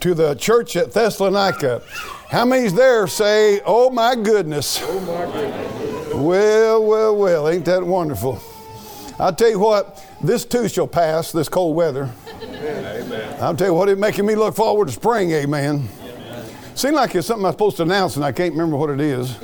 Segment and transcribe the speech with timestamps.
[0.00, 1.82] To the church at Thessalonica.
[2.28, 4.78] How many's there say, Oh my goodness?
[4.82, 6.14] Oh my goodness.
[6.14, 8.40] Well, well, well, ain't that wonderful?
[9.18, 12.10] I'll tell you what, this too shall pass, this cold weather.
[12.42, 13.36] Amen.
[13.42, 15.86] I'll tell you what, it's making me look forward to spring, amen.
[16.74, 19.36] Seems like it's something I'm supposed to announce and I can't remember what it is.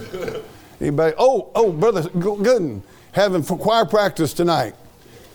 [0.81, 1.15] Anybody?
[1.19, 2.81] Oh, oh, brother Gooden,
[3.13, 4.75] having choir practice tonight.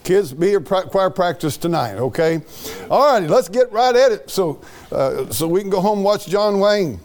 [0.04, 2.42] Kids, be your choir practice tonight, okay?
[2.90, 4.62] All righty, let's get right at it so,
[4.92, 7.00] uh, so we can go home and watch John Wayne.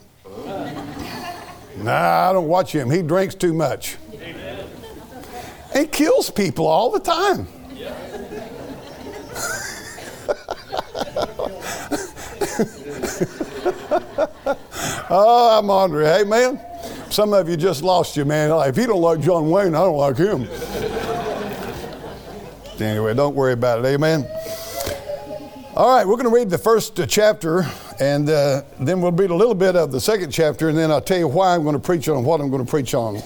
[1.76, 2.90] Nah, I don't watch him.
[2.90, 3.96] He drinks too much.
[5.74, 7.46] He kills people all the time.
[15.10, 16.06] oh, I'm Andre.
[16.06, 16.58] Hey, man.
[17.10, 18.50] Some of you just lost your man.
[18.68, 20.48] If you don't like John Wayne, I don't like him.
[22.80, 23.88] Anyway, don't worry about it.
[23.88, 24.26] Amen.
[25.76, 27.66] All right, we're going to read the first uh, chapter,
[28.00, 31.02] and uh, then we'll read a little bit of the second chapter, and then I'll
[31.02, 33.20] tell you why I'm going to preach on what I'm going to preach on.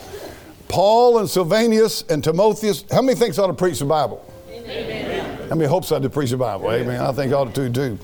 [0.66, 2.84] Paul and Silvanus and Timotheus.
[2.90, 4.24] How many thinks I ought to preach the Bible?
[4.48, 5.48] Amen.
[5.48, 6.70] How many hopes I to preach the Bible?
[6.70, 6.86] Amen.
[6.86, 7.00] Amen.
[7.00, 7.98] I think I ought to too.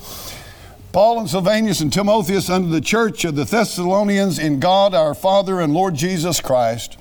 [0.93, 5.59] Paul and Silvanus and Timotheus unto the church of the Thessalonians in God our Father
[5.59, 6.97] and Lord Jesus Christ.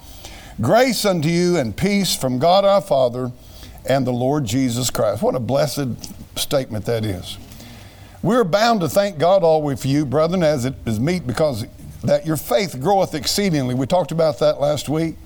[0.61, 3.31] Grace unto you and peace from God our Father
[3.89, 5.23] and the Lord Jesus Christ.
[5.23, 5.89] What a blessed
[6.39, 7.39] statement that is.
[8.23, 11.65] We're bound to thank God always for you, brethren, as it is meet, because
[12.03, 13.75] that your faith groweth exceedingly.
[13.75, 15.17] We talked about that last week.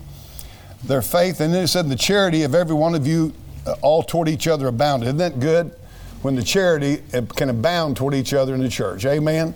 [0.84, 3.34] Their faith, and then it said the charity of every one of you
[3.66, 5.06] uh, all toward each other abounded.
[5.06, 5.74] Isn't that good?
[6.22, 9.04] When the charity uh, can abound toward each other in the church.
[9.04, 9.54] Amen.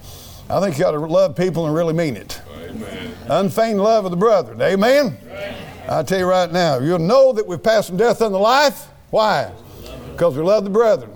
[0.51, 2.41] I think you got to love people and really mean it.
[2.55, 3.15] Amen.
[3.29, 4.61] Unfeigned love of the brethren.
[4.61, 5.17] Amen.
[5.89, 8.87] I tell you right now, you'll know that we've passed from death unto life.
[9.11, 9.53] Why?
[10.13, 11.11] Because we love the brethren.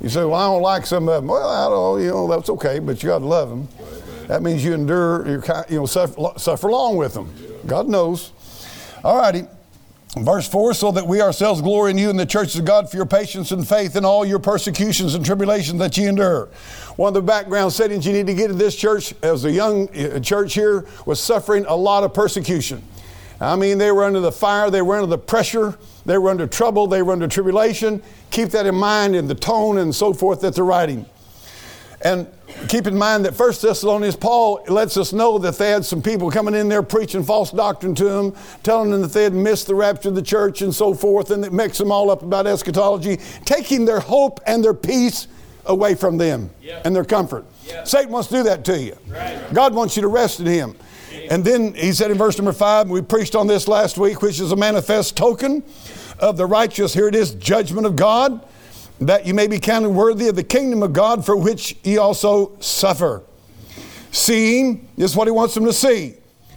[0.00, 1.26] You say, well, I don't like some of them.
[1.26, 3.68] Well, I don't, you know, that's okay, but you got to love them.
[4.28, 5.26] That means you endure,
[5.68, 7.34] you know, suffer, suffer long with them.
[7.66, 8.32] God knows.
[9.02, 9.46] All righty.
[10.16, 12.96] Verse 4 So that we ourselves glory in you in the churches of God for
[12.96, 16.48] your patience and faith in all your persecutions and tribulations that you endure.
[16.96, 19.88] One of the background settings you need to get in this church as a young
[19.96, 22.82] uh, church here was suffering a lot of persecution.
[23.40, 26.46] I mean, they were under the fire, they were under the pressure, they were under
[26.46, 28.02] trouble, they were under tribulation.
[28.30, 31.04] Keep that in mind in the tone and so forth that they're writing.
[32.00, 32.28] And
[32.68, 36.30] keep in mind that First Thessalonians, Paul lets us know that they had some people
[36.30, 39.74] coming in there preaching false doctrine to them, telling them that they had missed the
[39.74, 43.18] rapture of the church and so forth, and it mixed them all up about eschatology,
[43.44, 45.26] taking their hope and their peace
[45.66, 46.86] away from them yep.
[46.86, 47.44] and their comfort.
[47.66, 47.86] Yep.
[47.86, 48.96] Satan wants to do that to you.
[49.08, 49.52] Right.
[49.52, 50.74] God wants you to rest in Him.
[51.30, 54.40] And then he said in verse number five, we preached on this last week, which
[54.40, 55.62] is a manifest token
[56.18, 56.94] of the righteous.
[56.94, 58.44] Here it is, judgment of God
[59.00, 62.58] that you may be counted worthy of the kingdom of God for which ye also
[62.60, 63.22] suffer.
[64.10, 66.14] Seeing is what he wants them to see.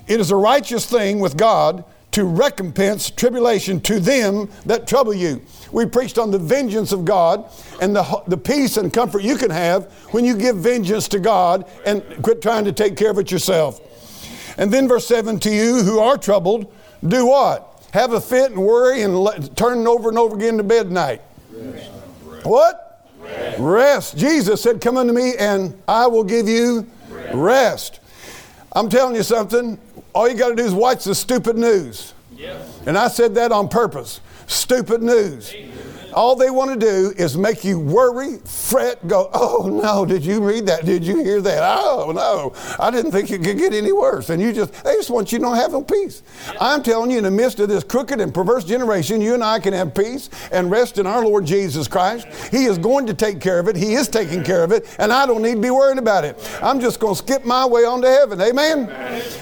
[0.08, 5.42] It is a righteous thing with God to recompense tribulation to them that trouble you.
[5.72, 9.50] We preached on the vengeance of God and the, the peace and comfort you can
[9.50, 13.32] have when you give vengeance to God and quit trying to take care of it
[13.32, 13.80] yourself.
[14.62, 16.72] And then verse 7 to you who are troubled,
[17.06, 17.84] do what?
[17.94, 20.92] Have a fit and worry and let, turn over and over again to bed at
[20.92, 21.22] night.
[22.44, 23.10] What?
[23.18, 23.60] Rest.
[23.60, 24.18] rest.
[24.18, 27.34] Jesus said, Come unto me and I will give you rest.
[27.34, 28.00] rest.
[28.74, 29.80] I'm telling you something.
[30.14, 32.14] All you got to do is watch the stupid news.
[32.36, 32.64] Yep.
[32.86, 34.22] And I said that on purpose.
[34.46, 35.52] Stupid news.
[35.56, 35.72] Amen.
[36.14, 40.42] All they want to do is make you worry, fret, go, oh no, did you
[40.42, 40.86] read that?
[40.86, 41.60] Did you hear that?
[41.62, 44.30] Oh no, I didn't think it could get any worse.
[44.30, 46.24] And you just, they just want you to not have no peace.
[46.60, 49.60] I'm telling you, in the midst of this crooked and perverse generation, you and I
[49.60, 52.28] can have peace and rest in our Lord Jesus Christ.
[52.52, 53.76] He is going to take care of it.
[53.76, 56.38] He is taking care of it, and I don't need to be worried about it.
[56.62, 58.42] I'm just going to skip my way on to heaven.
[58.42, 58.90] Amen?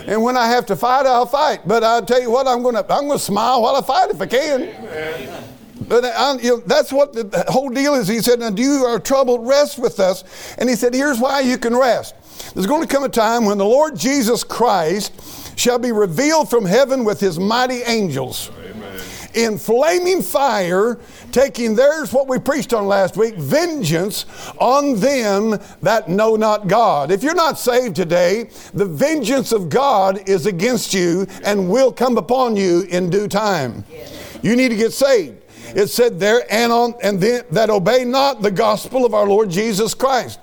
[0.07, 1.67] And when I have to fight, I'll fight.
[1.67, 4.09] But I'll tell you what, I'm going to, I'm going to smile while I fight
[4.09, 4.61] if I can.
[4.61, 5.58] Amen.
[5.91, 8.07] I, you know, that's what the whole deal is.
[8.07, 10.23] He said, Now, do you are troubled, rest with us.
[10.57, 12.15] And he said, Here's why you can rest.
[12.53, 16.65] There's going to come a time when the Lord Jesus Christ shall be revealed from
[16.65, 19.01] heaven with his mighty angels Amen.
[19.33, 20.99] in flaming fire,
[21.31, 24.25] taking theirs, what we preached on last week, vengeance
[24.57, 27.11] on them that know not God.
[27.11, 32.17] If you're not saved today, the vengeance of God is against you and will come
[32.17, 33.83] upon you in due time.
[34.41, 35.38] You need to get saved.
[35.75, 39.49] It said there, and on and then, that obey not the gospel of our Lord
[39.49, 40.39] Jesus Christ.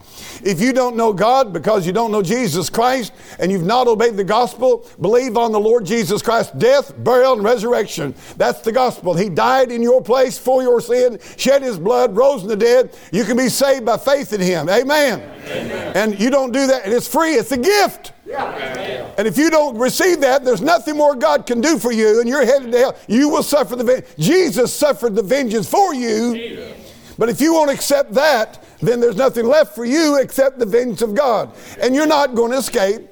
[0.46, 4.16] If you don't know God because you don't know Jesus Christ and you've not obeyed
[4.16, 8.14] the gospel, believe on the Lord Jesus Christ, death, burial, and resurrection.
[8.36, 9.14] That's the gospel.
[9.14, 12.96] He died in your place for your sin, shed his blood, rose from the dead.
[13.10, 14.68] You can be saved by faith in him.
[14.68, 15.20] Amen.
[15.46, 15.96] Amen.
[15.96, 18.12] And you don't do that, and it's free, it's a gift.
[18.24, 19.14] Yeah.
[19.18, 22.28] And if you don't receive that, there's nothing more God can do for you, and
[22.28, 22.96] you're headed to hell.
[23.08, 24.14] You will suffer the vengeance.
[24.16, 26.74] Jesus suffered the vengeance for you.
[27.18, 31.02] But if you won't accept that, then there's nothing left for you except the vengeance
[31.02, 31.54] of God.
[31.80, 33.08] And you're not going to escape.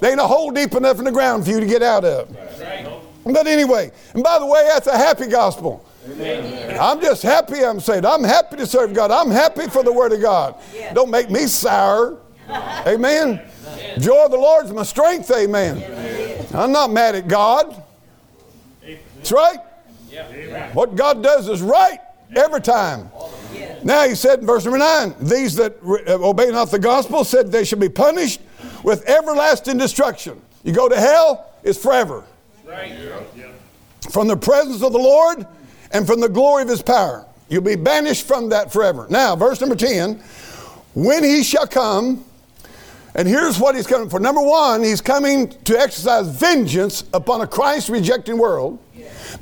[0.00, 2.28] There ain't a hole deep enough in the ground for you to get out of.
[3.24, 5.86] But anyway, and by the way, that's a happy gospel.
[6.10, 6.76] Amen.
[6.80, 8.04] I'm just happy I'm saved.
[8.04, 9.12] I'm happy to serve God.
[9.12, 10.56] I'm happy for the Word of God.
[10.92, 12.18] Don't make me sour.
[12.50, 13.40] Amen.
[13.98, 15.30] Joy of the Lord is my strength.
[15.30, 16.46] Amen.
[16.52, 17.82] I'm not mad at God.
[19.16, 19.60] That's right.
[20.72, 22.00] What God does is right
[22.36, 23.10] every time.
[23.84, 27.50] Now he said in verse number nine, these that uh, obey not the gospel said
[27.50, 28.40] they should be punished
[28.84, 30.40] with everlasting destruction.
[30.62, 32.24] You go to hell, it's forever.
[34.10, 35.46] From the presence of the Lord
[35.92, 37.26] and from the glory of his power.
[37.48, 39.06] You'll be banished from that forever.
[39.10, 40.22] Now, verse number 10
[40.94, 42.24] when he shall come,
[43.14, 44.20] and here's what he's coming for.
[44.20, 48.78] Number one, he's coming to exercise vengeance upon a Christ rejecting world.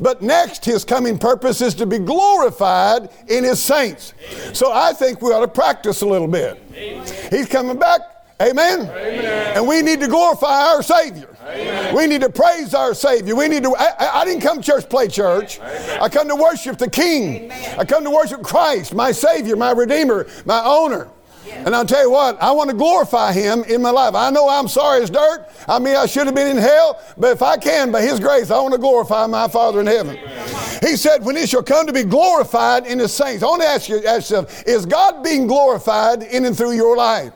[0.01, 4.15] But next, his coming purpose is to be glorified in his saints.
[4.53, 6.61] So I think we ought to practice a little bit.
[7.31, 8.01] He's coming back.
[8.41, 8.81] Amen.
[8.81, 9.57] Amen.
[9.57, 11.37] And we need to glorify our Savior.
[11.43, 11.95] Amen.
[11.95, 13.37] We need to praise our Savior.
[13.37, 13.77] We need to.
[13.77, 15.59] I, I didn't come to church play church.
[15.59, 16.01] Amen.
[16.01, 17.53] I come to worship the King.
[17.53, 21.11] I come to worship Christ, my Savior, my Redeemer, my owner.
[21.49, 24.15] And I'll tell you what, I want to glorify Him in my life.
[24.15, 25.49] I know I'm sorry as dirt.
[25.69, 28.51] I mean, I should have been in hell, but if I can, by His grace,
[28.51, 30.19] I want to glorify my Father in heaven.
[30.81, 33.43] He said, When He shall come to be glorified in His saints.
[33.43, 36.97] I want to ask you, ask yourself, is God being glorified in and through your
[36.97, 37.33] life?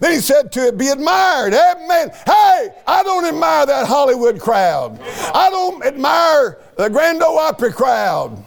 [0.00, 1.54] Then he said to it, be admired.
[1.54, 2.10] Amen.
[2.24, 5.00] Hey, I don't admire that Hollywood crowd.
[5.34, 8.44] I don't admire the Grand Ole Opry crowd.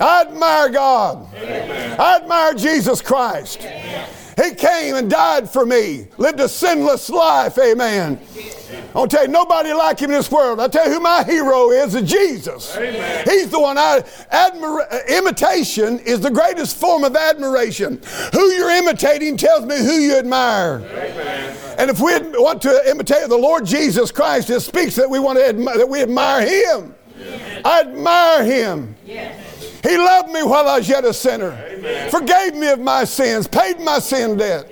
[0.00, 1.34] I admire God.
[1.34, 2.00] Amen.
[2.00, 3.60] I admire Jesus Christ.
[3.60, 4.08] Amen.
[4.42, 7.56] He came and died for me, lived a sinless life.
[7.58, 8.20] Amen.
[8.94, 10.60] I'll tell you, nobody like him in this world.
[10.60, 12.76] I'll tell you who my hero is, is Jesus.
[12.76, 13.24] Amen.
[13.26, 14.00] He's the one I
[14.30, 18.00] admira- uh, imitation is the greatest form of admiration.
[18.34, 20.82] Who you're imitating tells me who you admire.
[20.84, 21.56] Amen.
[21.78, 25.38] And if we want to imitate the Lord Jesus Christ, it speaks that we want
[25.38, 26.94] to admi- that we admire him.
[27.18, 27.62] Yes.
[27.64, 28.96] I admire him.
[29.06, 29.55] Yes.
[29.86, 32.10] He loved me while I was yet a sinner, Amen.
[32.10, 34.68] forgave me of my sins, paid my sin debt.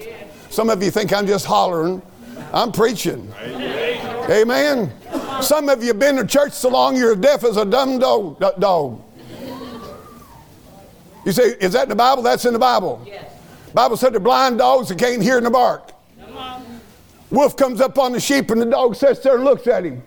[0.51, 2.03] Some of you think I'm just hollering.
[2.53, 3.33] I'm preaching.
[3.41, 4.31] Amen.
[4.31, 4.93] Amen.
[5.41, 8.41] Some of you have been to church so long you're deaf as a dumb dog.
[8.59, 9.03] dog.
[11.25, 12.23] You say, is that in the Bible?
[12.23, 13.03] That's in the Bible.
[13.07, 13.33] Yes.
[13.73, 15.93] Bible said they're blind dogs that can't hear in the bark.
[17.31, 20.03] Wolf comes up on the sheep and the dog sits there and looks at him.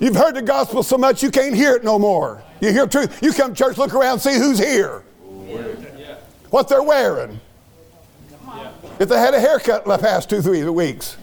[0.00, 2.40] You've heard the gospel so much you can't hear it no more.
[2.60, 3.22] You hear truth.
[3.22, 5.02] You come to church, look around, see who's here,
[6.50, 7.40] what they're wearing.
[8.98, 11.16] If they had a haircut the past two, three weeks.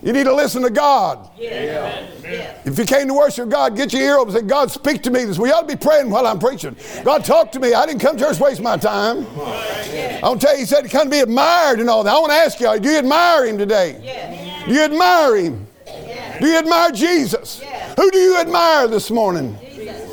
[0.00, 1.28] You need to listen to God.
[1.38, 5.10] If you came to worship God, get your ear open and say, God, speak to
[5.10, 5.24] me.
[5.26, 6.76] We ought to be praying while I'm preaching.
[7.02, 7.74] God, talk to me.
[7.74, 9.26] I didn't come to church waste my time.
[9.36, 12.14] I want to tell you, he said come to be admired and all that.
[12.14, 14.62] I want to ask you, do you admire him today?
[14.66, 15.66] Do you admire him?
[16.40, 17.60] Do you admire Jesus?
[17.96, 19.58] Who do you admire this morning?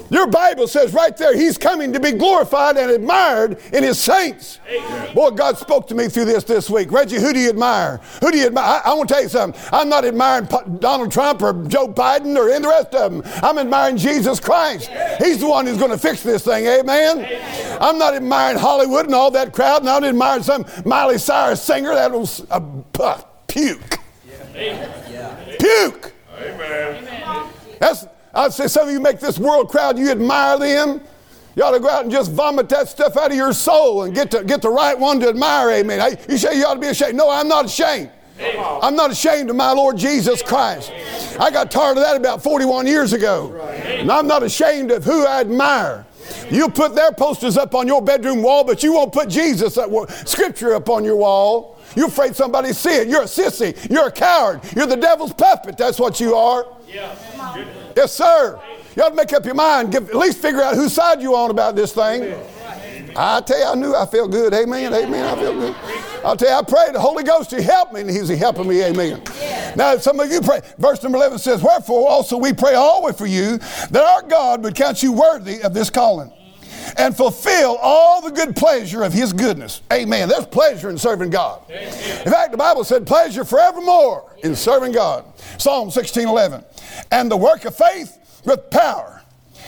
[0.10, 4.60] Your Bible says right there, He's coming to be glorified and admired in His saints.
[5.14, 6.92] Boy, God spoke to me through this this week.
[6.92, 8.00] Reggie, who do you admire?
[8.22, 8.82] Who do you admire?
[8.86, 9.62] I, I want to tell you something.
[9.72, 10.48] I'm not admiring
[10.80, 13.24] Donald Trump or Joe Biden or any of the rest of them.
[13.44, 14.90] I'm admiring Jesus Christ.
[15.20, 16.66] He's the one who's going to fix this thing.
[16.66, 17.78] Amen.
[17.82, 21.62] I'm not admiring Hollywood and all that crowd, and I'm not admiring some Miley Cyrus
[21.62, 24.00] singer that'll uh, puke.
[25.60, 26.14] Puke.
[26.38, 27.50] Amen.
[27.80, 31.02] That's, I'd say some of you make this world crowd, you admire them.
[31.56, 34.14] You ought to go out and just vomit that stuff out of your soul and
[34.14, 35.72] get, to, get the right one to admire.
[35.72, 36.18] Amen.
[36.28, 37.16] You say you ought to be ashamed.
[37.16, 38.12] No, I'm not ashamed.
[38.38, 40.92] I'm not ashamed of my Lord Jesus Christ.
[41.40, 43.56] I got tired of that about 41 years ago.
[43.86, 46.06] And I'm not ashamed of who I admire.
[46.52, 49.78] You put their posters up on your bedroom wall, but you won't put Jesus
[50.26, 51.80] scripture up on your wall.
[51.96, 53.08] You're afraid somebody see it.
[53.08, 53.90] You're a sissy.
[53.90, 54.62] You're a coward.
[54.76, 55.78] You're the devil's puppet.
[55.78, 56.66] That's what you are.
[56.88, 57.94] Yeah.
[57.96, 58.60] Yes, sir.
[58.96, 59.92] You ought to make up your mind.
[59.92, 62.34] Give, at least figure out whose side you on about this thing.
[63.18, 64.54] I tell you, I knew I felt good.
[64.54, 64.94] Amen.
[64.94, 65.26] Amen.
[65.26, 65.76] I feel good.
[66.24, 68.84] I'll tell you, I prayed the Holy Ghost to help me, and He's helping me.
[68.84, 69.22] Amen.
[69.76, 70.62] Now, some of you pray.
[70.78, 74.76] Verse number 11 says, Wherefore also we pray always for you that our God would
[74.76, 76.32] count you worthy of this calling.
[76.98, 79.82] And fulfill all the good pleasure of his goodness.
[79.92, 80.30] Amen.
[80.30, 81.70] There's pleasure in serving God.
[81.70, 85.26] In fact, the Bible said pleasure forevermore in serving God.
[85.58, 86.64] Psalm 16 11.
[87.12, 89.22] And the work of faith with power.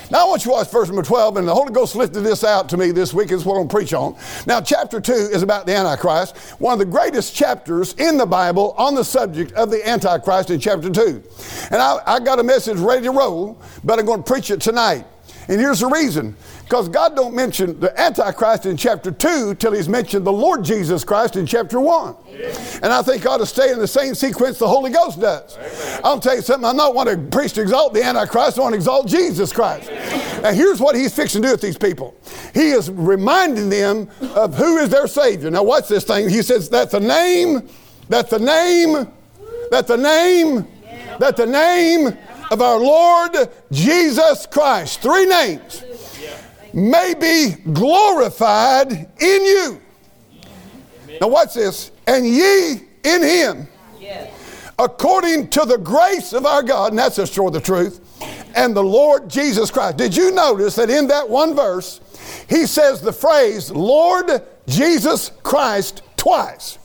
[0.09, 2.45] Now, I want you to watch verse number 12, and the Holy Ghost lifted this
[2.45, 3.31] out to me this week.
[3.31, 4.15] Is what I'm going to preach on.
[4.45, 8.73] Now, chapter 2 is about the Antichrist, one of the greatest chapters in the Bible
[8.77, 11.23] on the subject of the Antichrist in chapter 2.
[11.71, 14.61] And I, I got a message ready to roll, but I'm going to preach it
[14.61, 15.05] tonight.
[15.49, 16.37] And here's the reason.
[16.67, 21.05] Because God don't mention the Antichrist in chapter 2 till he's mentioned the Lord Jesus
[21.05, 22.13] Christ in chapter 1.
[22.83, 25.57] And I think ought to stay in the same sequence the Holy Ghost does.
[25.57, 26.01] Amen.
[26.03, 28.73] I'll tell you something, I don't want to preach to exalt the Antichrist, I want
[28.73, 29.89] to exalt Jesus Christ.
[30.41, 32.17] Now here's what he's fixing to do with these people.
[32.53, 35.49] He is reminding them of who is their Savior.
[35.49, 36.27] Now watch this thing.
[36.27, 37.69] He says that the name,
[38.09, 39.07] that the name,
[39.71, 40.67] that the name,
[41.19, 42.17] that the name
[42.51, 45.01] of our Lord Jesus Christ.
[45.01, 45.83] Three names
[46.77, 49.81] may be glorified in you.
[51.19, 51.91] Now, watch this.
[52.05, 53.67] And ye in him,
[54.77, 57.99] according to the grace of our God, and that's the of the truth,
[58.55, 59.97] and the Lord Jesus Christ.
[59.97, 61.99] Did you notice that in that one verse,
[62.47, 66.77] he says the phrase Lord Jesus Christ twice?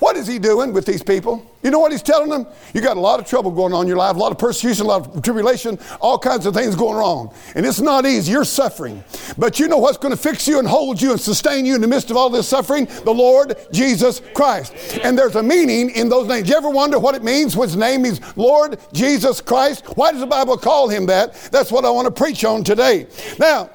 [0.00, 1.46] What is he doing with these people?
[1.62, 2.46] You know what he's telling them?
[2.72, 4.86] You got a lot of trouble going on in your life, a lot of persecution,
[4.86, 7.34] a lot of tribulation, all kinds of things going wrong.
[7.54, 8.32] And it's not easy.
[8.32, 9.04] You're suffering.
[9.36, 11.82] But you know what's going to fix you and hold you and sustain you in
[11.82, 12.86] the midst of all this suffering?
[13.04, 14.98] The Lord Jesus Christ.
[15.02, 16.48] And there's a meaning in those names.
[16.48, 17.54] You ever wonder what it means?
[17.54, 19.84] When his name means Lord Jesus Christ.
[19.96, 21.34] Why does the Bible call him that?
[21.52, 23.06] That's what I want to preach on today.
[23.38, 23.68] Now,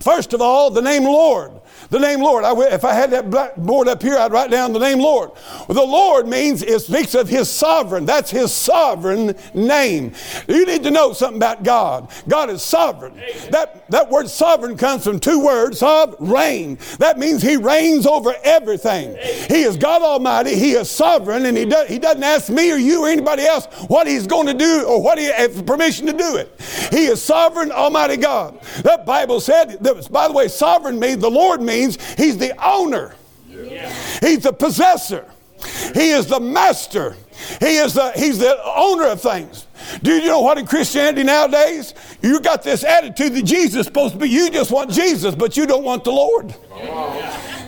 [0.00, 1.52] first of all, the name Lord.
[1.94, 2.42] The name Lord.
[2.42, 5.30] I, if I had that board up here, I'd write down the name Lord.
[5.68, 8.04] The Lord means it speaks of His sovereign.
[8.04, 10.12] That's His sovereign name.
[10.48, 12.10] You need to know something about God.
[12.26, 13.14] God is sovereign.
[13.50, 16.78] That, that word sovereign comes from two words, of reign.
[16.98, 19.16] That means He reigns over everything.
[19.46, 20.56] He is God Almighty.
[20.56, 23.66] He is sovereign, and He, does, he doesn't ask me or you or anybody else
[23.86, 26.60] what He's going to do or what He has permission to do it.
[26.90, 28.60] He is sovereign, Almighty God.
[28.82, 32.54] That Bible said, that, by the way, sovereign means, the Lord means means he's the
[32.64, 33.14] owner,
[34.20, 35.30] he's the possessor,
[35.94, 37.16] he is the master,
[37.60, 39.66] he is the, he's the owner of things.
[40.02, 41.94] Do you know what in Christianity nowadays?
[42.22, 44.28] You got this attitude that Jesus is supposed to be.
[44.28, 46.54] You just want Jesus, but you don't want the Lord.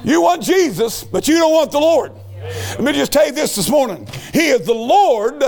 [0.02, 2.12] You want Jesus, but you don't want the Lord.
[2.42, 4.08] Let me just tell you this this morning.
[4.32, 5.42] He is the Lord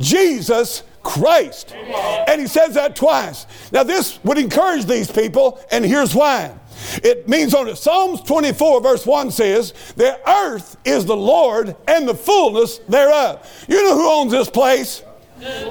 [0.00, 1.72] Jesus Christ.
[1.74, 3.46] And he says that twice.
[3.72, 6.54] Now, this would encourage these people, and here's why.
[7.02, 7.76] It means on it.
[7.76, 13.66] Psalms 24, verse 1 says, The earth is the Lord and the fullness thereof.
[13.68, 15.02] You know who owns this place?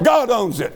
[0.03, 0.75] God owns it.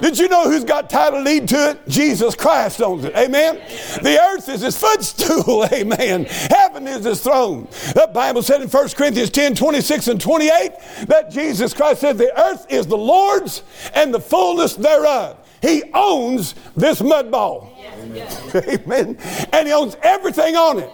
[0.00, 1.88] Did you know who's got title deed to it?
[1.88, 3.14] Jesus Christ owns it.
[3.16, 3.56] Amen.
[4.02, 5.66] The earth is his footstool.
[5.72, 6.24] Amen.
[6.24, 7.66] Heaven is his throne.
[7.94, 10.72] The Bible said in 1 Corinthians 10 26 and 28
[11.08, 13.62] that Jesus Christ said, The earth is the Lord's
[13.94, 15.38] and the fullness thereof.
[15.62, 17.72] He owns this mud ball.
[17.78, 18.68] Yes, yes.
[18.68, 19.18] Amen.
[19.52, 20.90] And he owns everything on it.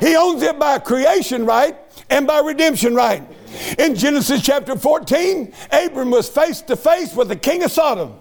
[0.00, 1.76] He owns it by creation right
[2.10, 3.22] and by redemption right.
[3.78, 8.14] In Genesis chapter 14, Abram was face to face with the king of Sodom.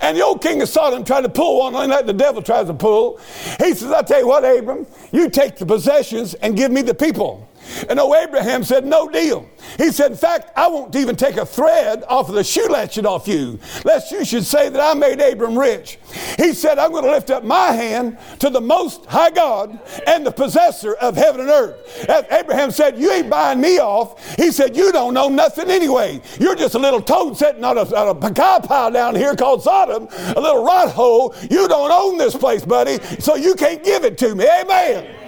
[0.00, 2.74] And the old king of Sodom tried to pull one like the devil tries to
[2.74, 3.18] pull.
[3.58, 6.94] He says, I tell you what, Abram, you take the possessions and give me the
[6.94, 7.48] people.
[7.88, 9.48] And old Abraham said, No deal.
[9.76, 13.06] He said, In fact, I won't even take a thread off of the shoe latchet
[13.06, 15.98] off you, lest you should say that I made Abram rich.
[16.36, 20.24] He said, I'm going to lift up my hand to the most high God and
[20.24, 22.08] the possessor of heaven and earth.
[22.08, 24.36] As Abraham said, You ain't buying me off.
[24.36, 26.20] He said, You don't know nothing anyway.
[26.40, 29.62] You're just a little toad sitting on a, on a cow pile down here called
[29.62, 31.34] Sodom, a little rot hole.
[31.50, 34.48] You don't own this place, buddy, so you can't give it to me.
[34.48, 35.27] Amen.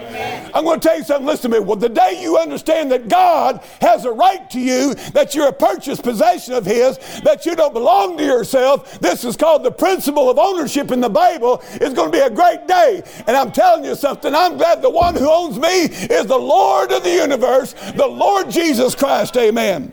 [0.55, 1.27] I'm going to tell you something.
[1.27, 1.65] Listen to me.
[1.65, 5.53] Well, the day you understand that God has a right to you, that you're a
[5.53, 10.31] purchased possession of His, that you don't belong to yourself, this is called the principle
[10.31, 13.03] of ownership in the Bible, is going to be a great day.
[13.27, 14.35] And I'm telling you something.
[14.35, 18.51] I'm glad the one who owns me is the Lord of the universe, the Lord
[18.51, 19.37] Jesus Christ.
[19.37, 19.93] Amen.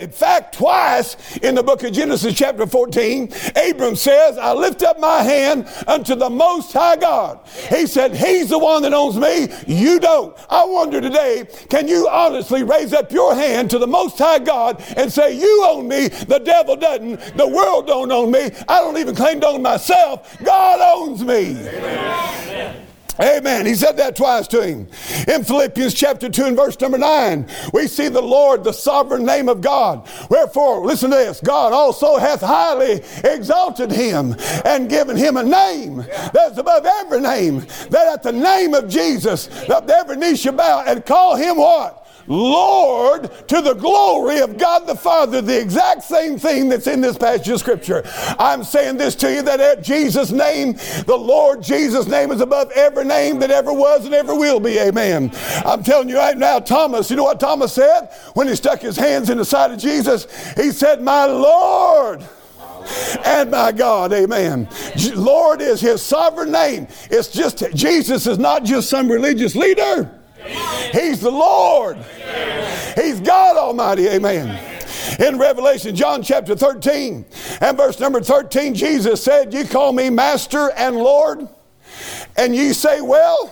[0.00, 4.98] In fact, twice in the book of Genesis, chapter 14, Abram says, I lift up
[4.98, 7.40] my hand unto the Most High God.
[7.68, 9.48] He said, He's the one that owns me.
[9.66, 10.36] You don't.
[10.50, 14.82] I wonder today, can you honestly raise up your hand to the Most High God
[14.96, 18.98] and say, You own me, the devil doesn't, the world don't own me, I don't
[18.98, 21.56] even claim to own myself, God owns me.
[21.56, 22.81] Amen.
[23.20, 23.66] Amen.
[23.66, 24.88] He said that twice to him.
[25.28, 29.48] In Philippians chapter 2 and verse number 9, we see the Lord, the sovereign name
[29.48, 30.08] of God.
[30.30, 35.98] Wherefore, listen to this God also hath highly exalted him and given him a name
[36.32, 40.84] that's above every name, that at the name of Jesus, that every knee shall bow
[40.86, 42.01] and call him what?
[42.26, 45.40] Lord to the glory of God the Father.
[45.40, 48.02] The exact same thing that's in this passage of Scripture.
[48.38, 50.74] I'm saying this to you that at Jesus' name,
[51.06, 54.78] the Lord Jesus' name is above every name that ever was and ever will be.
[54.78, 55.30] Amen.
[55.64, 58.96] I'm telling you right now, Thomas, you know what Thomas said when he stuck his
[58.96, 60.26] hands in the side of Jesus?
[60.54, 62.26] He said, My Lord
[63.24, 64.12] and my God.
[64.12, 64.68] Amen.
[65.14, 66.86] Lord is his sovereign name.
[67.10, 70.21] It's just, Jesus is not just some religious leader.
[70.92, 71.98] He's the Lord.
[72.96, 74.08] He's God Almighty.
[74.08, 74.72] Amen.
[75.20, 77.24] In Revelation, John chapter 13
[77.60, 81.48] and verse number 13, Jesus said, You call me Master and Lord,
[82.36, 83.48] and ye say, Well,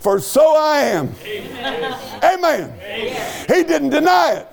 [0.00, 1.14] for so I am.
[1.24, 1.98] Amen.
[2.22, 3.46] Amen.
[3.48, 4.48] He didn't deny it.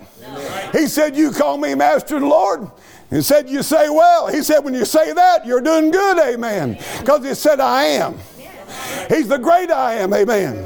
[0.72, 2.70] He said, You call me Master and Lord.
[3.10, 4.28] He said, You say well.
[4.28, 6.18] He said, When you say that, you're doing good.
[6.18, 6.78] Amen.
[6.98, 8.16] Because he said, I am.
[9.08, 10.12] He's the great I am.
[10.14, 10.56] Amen.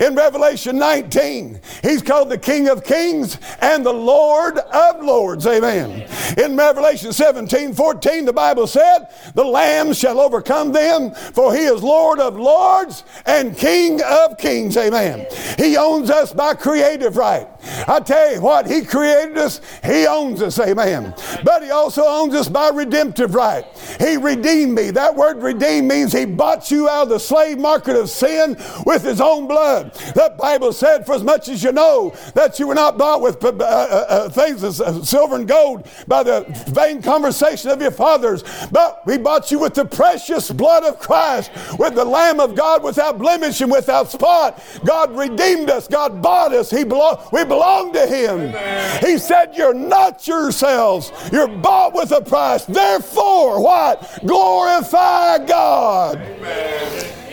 [0.00, 5.46] In Revelation 19, he's called the King of Kings and the Lord of Lords.
[5.46, 6.08] Amen.
[6.36, 11.82] In Revelation 17, 14, the Bible said, The Lamb shall overcome them, for he is
[11.82, 14.76] Lord of Lords and King of Kings.
[14.76, 15.26] Amen.
[15.56, 17.48] He owns us by creative right.
[17.86, 21.14] I tell you what, He created us, He owns us, amen.
[21.44, 23.64] But He also owns us by redemptive right.
[23.98, 24.90] He redeemed me.
[24.90, 28.56] That word redeem means He bought you out of the slave market of sin
[28.86, 29.92] with His own blood.
[30.14, 33.44] The Bible said, For as much as you know that you were not bought with
[33.44, 37.90] uh, uh, uh, things of uh, silver and gold by the vain conversation of your
[37.90, 42.54] fathers, but we bought you with the precious blood of Christ, with the Lamb of
[42.54, 44.62] God without blemish and without spot.
[44.84, 45.88] God redeemed us.
[45.88, 46.70] God bought us.
[46.70, 48.40] He belong, we belong to Him.
[48.40, 49.04] Amen.
[49.04, 51.12] He said, You're not yourselves.
[51.32, 52.64] You're bought with a price.
[52.64, 54.18] Therefore, what?
[54.24, 56.18] Glorify God.
[56.18, 57.27] Amen.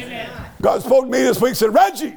[0.66, 2.16] God spoke to me this week said, Reggie,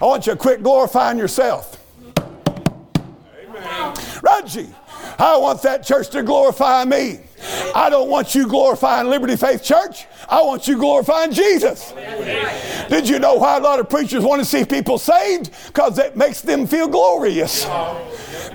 [0.00, 1.80] I want you to quit glorifying yourself.
[2.18, 3.94] Amen.
[4.24, 4.74] Reggie,
[5.20, 7.20] I want that church to glorify me.
[7.76, 10.06] I don't want you glorifying Liberty Faith Church.
[10.28, 11.92] I want you glorifying Jesus.
[12.88, 15.52] Did you know why a lot of preachers want to see people saved?
[15.68, 17.66] Because it makes them feel glorious.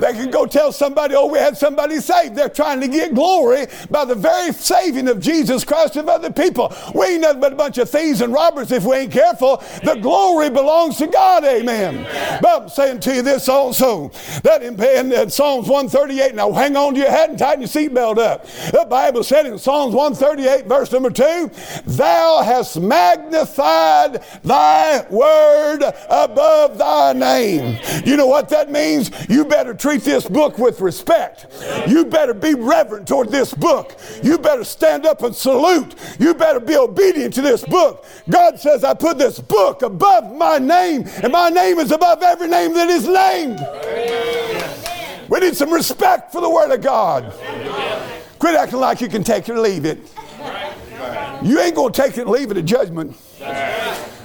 [0.02, 2.36] They can go tell somebody, oh, we had somebody saved.
[2.36, 6.74] They're trying to get glory by the very saving of Jesus Christ of other people.
[6.96, 9.58] We ain't nothing but a bunch of thieves and robbers if we ain't careful.
[9.84, 12.08] The glory belongs to God, amen.
[12.42, 14.10] But I'm saying to you this also,
[14.42, 18.18] that in, in Psalms 138, now hang on to your hat and tighten your seatbelt
[18.18, 18.48] up.
[18.72, 21.52] The Bible said in Psalms 138, verse number 2,
[21.86, 27.78] Thou hast magnified thy word above thy name.
[28.04, 29.12] You know what that means?
[29.30, 31.48] You better treat this book with respect.
[31.88, 33.98] You better be reverent toward this book.
[34.24, 35.96] You better stand up and salute.
[36.20, 38.06] You better be obedient to this book.
[38.30, 42.48] God says, I put this book above my name, and my name is above every
[42.48, 43.60] name that is named.
[45.30, 47.34] We need some respect for the Word of God.
[48.40, 50.00] Quit acting like you can take it or leave it.
[51.44, 53.16] You ain't going to take it and leave it at judgment.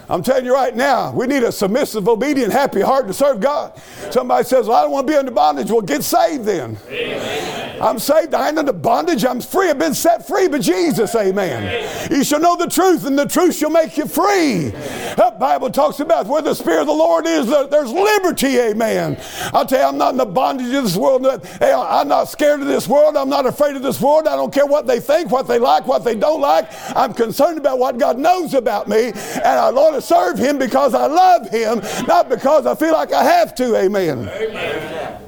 [0.09, 3.81] I'm telling you right now, we need a submissive, obedient, happy heart to serve God.
[4.11, 5.71] Somebody says, Well, I don't want to be under bondage.
[5.71, 6.79] Well, get saved then.
[6.89, 7.83] Amen.
[7.83, 8.33] I'm saved.
[8.33, 9.25] I ain't under bondage.
[9.25, 9.69] I'm free.
[9.69, 11.15] I've been set free by Jesus.
[11.15, 11.65] Amen.
[11.65, 12.09] Amen.
[12.11, 14.71] You shall know the truth, and the truth shall make you free.
[14.71, 18.59] The Bible talks about where the Spirit of the Lord is, there's liberty.
[18.59, 19.21] Amen.
[19.53, 21.27] I'll tell you, I'm not in the bondage of this world.
[21.27, 23.17] I'm not scared of this world.
[23.17, 24.27] I'm not afraid of this world.
[24.27, 26.69] I don't care what they think, what they like, what they don't like.
[26.97, 29.09] I'm concerned about what God knows about me.
[29.09, 33.13] And our Lord to serve Him because I love Him, not because I feel like
[33.13, 33.77] I have to.
[33.77, 34.29] Amen.
[34.29, 35.23] Amen.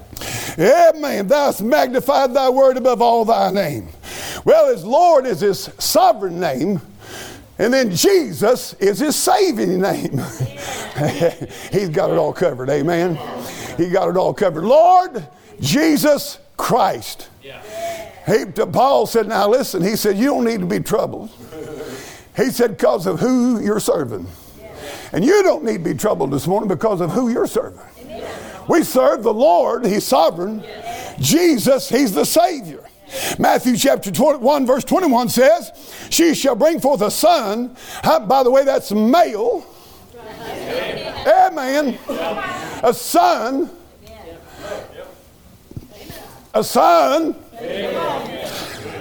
[0.58, 1.28] Amen.
[1.28, 3.88] Thou hast magnified thy word above all thy name.
[4.44, 6.80] Well, his Lord is his sovereign name.
[7.60, 10.18] And then Jesus is his saving name.
[11.72, 12.70] He's got it all covered.
[12.70, 13.18] Amen.
[13.76, 14.64] He got it all covered.
[14.64, 15.26] Lord
[15.60, 17.28] Jesus Christ.
[18.26, 21.30] He, Paul said, Now listen, he said, You don't need to be troubled.
[22.36, 24.26] He said, Because of who you're serving.
[25.12, 27.80] And you don't need to be troubled this morning because of who you're serving.
[28.68, 30.62] We serve the Lord, He's sovereign.
[31.18, 32.84] Jesus, He's the Savior.
[33.38, 35.72] Matthew chapter 21, verse 21 says,
[36.10, 37.74] She shall bring forth a son.
[38.02, 39.64] By the way, that's male.
[41.26, 41.98] Amen.
[42.82, 43.70] A son.
[46.54, 47.36] A son.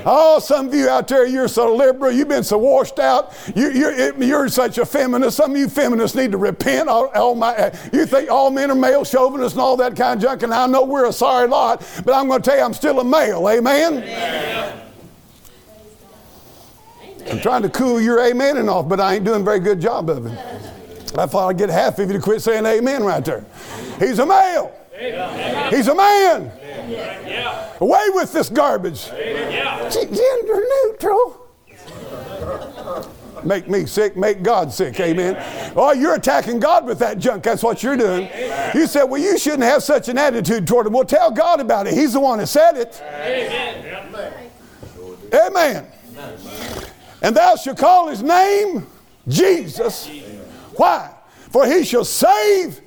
[0.10, 3.72] Oh, some of you out there, you're so liberal, you've been so washed out, you,
[3.72, 5.36] you're, you're such a feminist.
[5.36, 6.88] Some of you feminists need to repent.
[6.88, 10.24] All, all my, you think all men are male chauvinists and all that kind of
[10.24, 12.74] junk, and I know we're a sorry lot, but I'm going to tell you, I'm
[12.74, 13.50] still a male.
[13.50, 13.96] Amen?
[13.96, 14.82] Amen.
[17.30, 19.82] I'm trying to cool your amen and off, but I ain't doing a very good
[19.82, 20.40] job of it.
[21.18, 23.46] I thought I'd get half of you to quit saying amen right there.
[24.00, 24.72] He's a male.
[25.70, 26.52] He's a man.
[27.80, 29.08] Away with this garbage.
[29.08, 31.44] Gender neutral.
[33.44, 35.00] Make me sick, make God sick.
[35.00, 35.38] Amen.
[35.76, 37.44] Oh, you're attacking God with that junk.
[37.44, 38.28] That's what you're doing.
[38.74, 40.94] You said, well, you shouldn't have such an attitude toward him.
[40.94, 41.94] Well, tell God about it.
[41.94, 43.00] He's the one that said it.
[45.34, 45.86] Amen.
[47.22, 48.88] And thou shalt call his name
[49.28, 50.10] Jesus.
[50.76, 51.14] Why?
[51.52, 52.82] For he shall save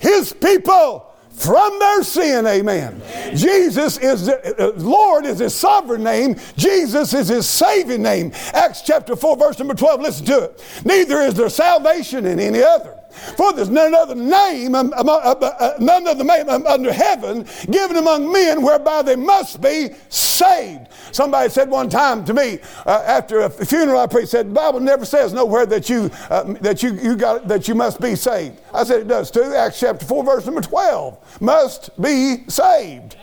[0.00, 1.05] his people
[1.36, 2.46] from their sin.
[2.46, 3.02] Amen.
[3.34, 6.36] Jesus is the, uh, Lord is his sovereign name.
[6.56, 8.32] Jesus is his saving name.
[8.52, 10.00] Acts chapter 4, verse number 12.
[10.00, 10.64] Listen to it.
[10.84, 12.95] Neither is there salvation in any other.
[13.36, 17.96] For there's none other name, um, uh, uh, none other name um, under heaven given
[17.96, 20.88] among men whereby they must be saved.
[21.12, 24.80] Somebody said one time to me uh, after a funeral I preached, said the Bible
[24.80, 28.60] never says nowhere that you uh, that you, you got that you must be saved.
[28.74, 29.54] I said it does too.
[29.54, 33.16] Acts chapter four, verse number twelve, must be saved.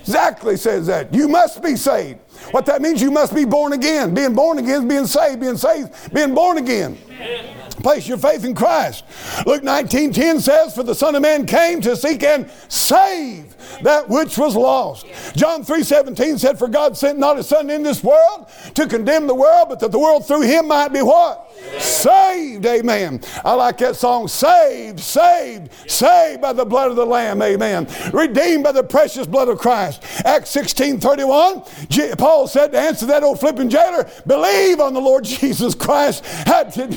[0.00, 1.12] Exactly says that.
[1.12, 2.20] You must be saved.
[2.52, 4.14] What that means, you must be born again.
[4.14, 5.40] Being born again is being saved.
[5.40, 6.96] Being saved, being born again.
[7.82, 9.04] Place your faith in Christ.
[9.46, 14.08] Luke 19 10 says, For the Son of Man came to seek and save that
[14.08, 15.06] which was lost.
[15.34, 19.26] John 3 17 said, For God sent not his Son in this world to condemn
[19.26, 21.42] the world, but that the world through him might be what?
[21.78, 23.20] Saved, amen.
[23.44, 27.88] I like that song, saved, saved, saved by the blood of the Lamb, amen.
[28.12, 30.02] Redeemed by the precious blood of Christ.
[30.24, 31.62] Acts 16 31,
[32.18, 36.24] Paul said to answer that old flipping jailer, believe on the Lord Jesus Christ,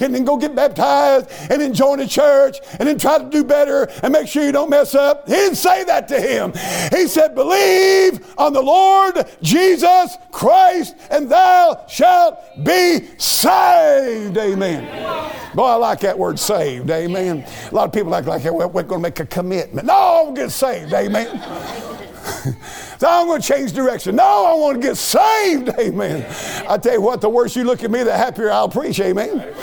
[0.10, 3.43] and then go get baptized, and then join a church, and then try to do
[3.43, 5.28] better, and make sure you don't mess up.
[5.28, 6.52] He didn't say that to him.
[6.98, 15.36] He said, believe on the Lord Jesus Christ, and thou shalt be saved, amen.
[15.54, 16.89] Boy, I like that word saved.
[16.91, 17.43] Amen.
[17.72, 19.88] A lot of people act like we're going to make a commitment.
[19.88, 20.93] No, get saved.
[20.93, 21.99] Amen.
[23.00, 24.15] so I'm going to change direction.
[24.15, 25.70] No, I want to get saved.
[25.80, 26.26] Amen.
[26.68, 29.00] I tell you what, the worse you look at me, the happier I'll preach.
[29.00, 29.54] Amen.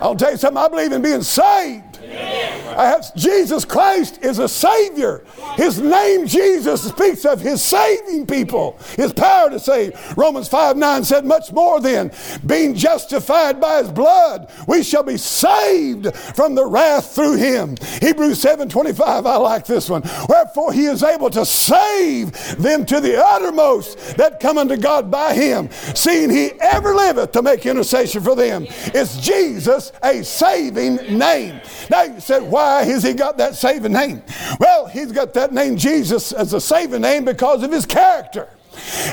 [0.00, 0.62] I'll tell you something.
[0.62, 1.89] I believe in being saved.
[2.10, 5.24] Have, Jesus Christ is a Savior.
[5.56, 9.92] His name, Jesus, speaks of His saving people, His power to save.
[10.16, 12.12] Romans 5 9 said, Much more then,
[12.46, 17.76] being justified by His blood, we shall be saved from the wrath through Him.
[18.00, 20.02] Hebrews 7 25, I like this one.
[20.28, 25.34] Wherefore He is able to save them to the uttermost that come unto God by
[25.34, 28.66] Him, seeing He ever liveth to make intercession for them.
[28.94, 31.60] Is Jesus a saving name?
[31.90, 34.22] Now you said, why has he got that saving name?
[34.58, 38.48] Well, he's got that name Jesus as a saving name because of his character.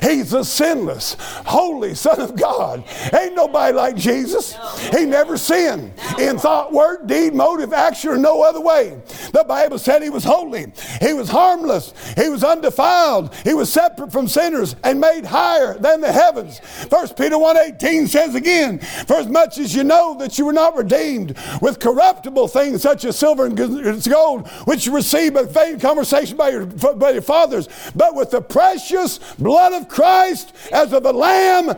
[0.02, 2.84] He's the sinless, holy Son of God.
[3.14, 4.56] Ain't nobody like Jesus.
[4.92, 9.02] He never sinned in thought, word, deed, motive, action, or no other way.
[9.34, 10.72] The Bible said he was holy.
[11.02, 11.94] He was harmless.
[12.16, 13.34] He was undefiled.
[13.44, 16.60] He was separate from sinners and made higher than the heavens.
[16.90, 20.76] 1 Peter 1.18 says again, For as much as you know that you were not
[20.76, 26.38] redeemed with corruptible things such as silver and gold, which you received by vain conversation
[26.38, 31.12] by your, by your fathers, but with the precious blood of Christ as of a
[31.12, 31.78] lamb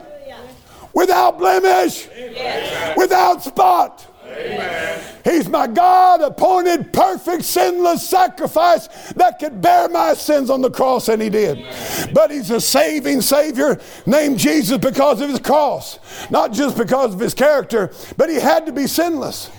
[0.94, 2.08] without blemish,
[2.98, 4.06] without spot.
[4.26, 5.04] Amen.
[5.24, 11.10] He's my God appointed, perfect, sinless sacrifice that could bear my sins on the cross,
[11.10, 11.66] and He did.
[12.14, 17.20] But He's a saving Savior named Jesus because of His cross, not just because of
[17.20, 19.50] His character, but He had to be sinless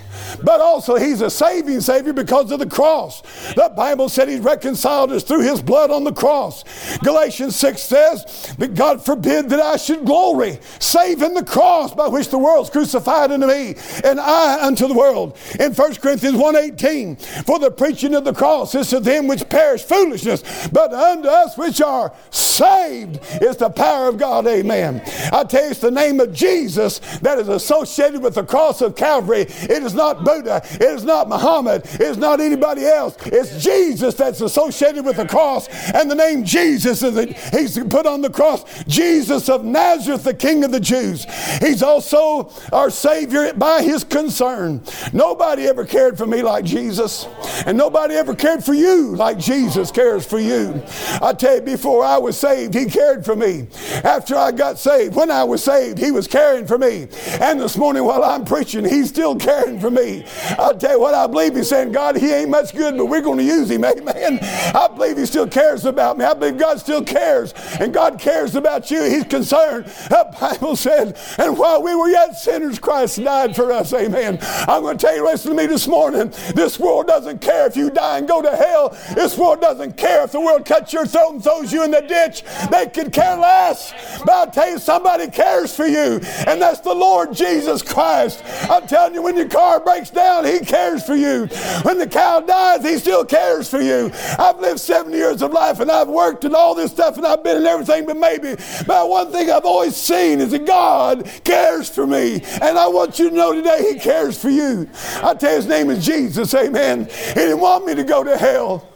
[0.43, 3.21] but also he's a saving Savior because of the cross.
[3.53, 6.63] The Bible said he reconciled us through his blood on the cross.
[6.99, 12.07] Galatians 6 says that God forbid that I should glory, save in the cross by
[12.07, 15.37] which the world's crucified unto me, and I unto the world.
[15.59, 19.83] In 1 Corinthians 1.18, for the preaching of the cross is to them which perish
[19.83, 24.47] foolishness, but unto us which are saved is the power of God.
[24.47, 25.01] Amen.
[25.31, 28.95] I tell you, it's the name of Jesus that is associated with the cross of
[28.95, 29.41] Calvary.
[29.41, 30.61] It is not Buddha.
[30.73, 31.85] It is not Muhammad.
[31.85, 33.15] It is not anybody else.
[33.25, 35.67] It's Jesus that's associated with the cross.
[35.93, 37.37] And the name Jesus is it.
[37.53, 38.83] He's put on the cross.
[38.85, 41.25] Jesus of Nazareth, the King of the Jews.
[41.59, 44.83] He's also our Savior by his concern.
[45.13, 47.27] Nobody ever cared for me like Jesus.
[47.65, 50.81] And nobody ever cared for you like Jesus cares for you.
[51.21, 53.67] I tell you, before I was saved, saved, He cared for me.
[54.03, 57.07] After I got saved, when I was saved, He was caring for me.
[57.39, 60.10] And this morning while I'm preaching, He's still caring for me.
[60.57, 63.21] I'll tell you what, I believe He's saying, God, He ain't much good, but we're
[63.21, 63.83] going to use Him.
[63.91, 64.39] Amen.
[64.41, 66.25] I believe He still cares about me.
[66.25, 67.53] I believe God still cares.
[67.79, 69.03] And God cares about you.
[69.03, 69.85] He's concerned.
[69.85, 73.93] The Bible said, and while we were yet sinners, Christ died for us.
[73.93, 74.37] Amen.
[74.41, 76.33] I'm going to tell you, listen to me this morning.
[76.55, 78.89] This world doesn't care if you die and go to hell.
[79.15, 82.01] This world doesn't care if the world cuts your throat and throws you in the
[82.01, 82.43] ditch.
[82.71, 83.93] They could care less.
[84.19, 88.43] But I'll tell you, somebody cares for you, and that's the Lord Jesus Christ.
[88.69, 91.47] I'm telling you, when your car breaks down, He cares for you.
[91.83, 94.11] When the cow dies, He still cares for you.
[94.39, 97.43] I've lived 70 years of life, and I've worked and all this stuff, and I've
[97.43, 98.55] been in everything but maybe.
[98.87, 103.19] But one thing I've always seen is that God cares for me, and I want
[103.19, 104.89] you to know today He cares for you.
[105.23, 106.53] I tell you, His name is Jesus.
[106.53, 107.05] Amen.
[107.05, 108.87] He didn't want me to go to hell.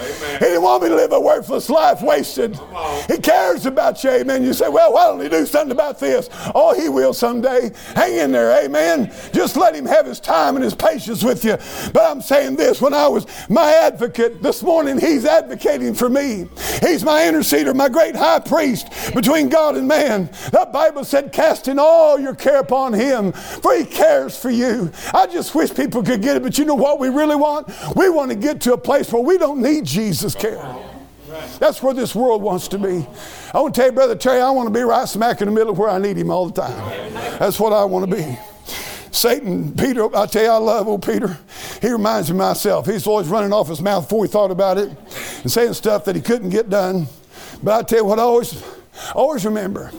[0.00, 2.58] He didn't want me to live a worthless life wasted.
[3.08, 4.42] He cares about you, amen.
[4.42, 6.28] You say, well, why don't he do something about this?
[6.54, 7.70] Oh, he will someday.
[7.94, 9.12] Hang in there, amen.
[9.32, 11.56] Just let him have his time and his patience with you.
[11.92, 16.48] But I'm saying this when I was my advocate this morning, he's advocating for me.
[16.80, 20.26] He's my interceder, my great high priest between God and man.
[20.50, 24.90] The Bible said, casting all your care upon him, for he cares for you.
[25.12, 27.68] I just wish people could get it, but you know what we really want?
[27.94, 30.62] We want to get to a place where we don't need Jesus' care.
[31.58, 33.06] That's where this world wants to be.
[33.52, 35.52] I want to tell you, Brother Terry, I want to be right smack in the
[35.52, 37.12] middle of where I need him all the time.
[37.38, 38.38] That's what I want to be.
[39.10, 41.38] Satan, Peter, I tell you, I love old Peter.
[41.80, 42.86] He reminds me of myself.
[42.86, 44.90] He's always running off his mouth before he thought about it
[45.42, 47.06] and saying stuff that he couldn't get done.
[47.62, 48.62] But I tell you what, I always,
[49.14, 49.92] always remember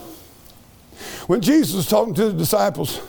[1.28, 3.02] when Jesus was talking to the disciples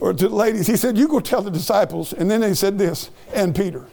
[0.00, 2.12] or to the ladies, he said, You go tell the disciples.
[2.12, 3.86] And then he said this, and Peter.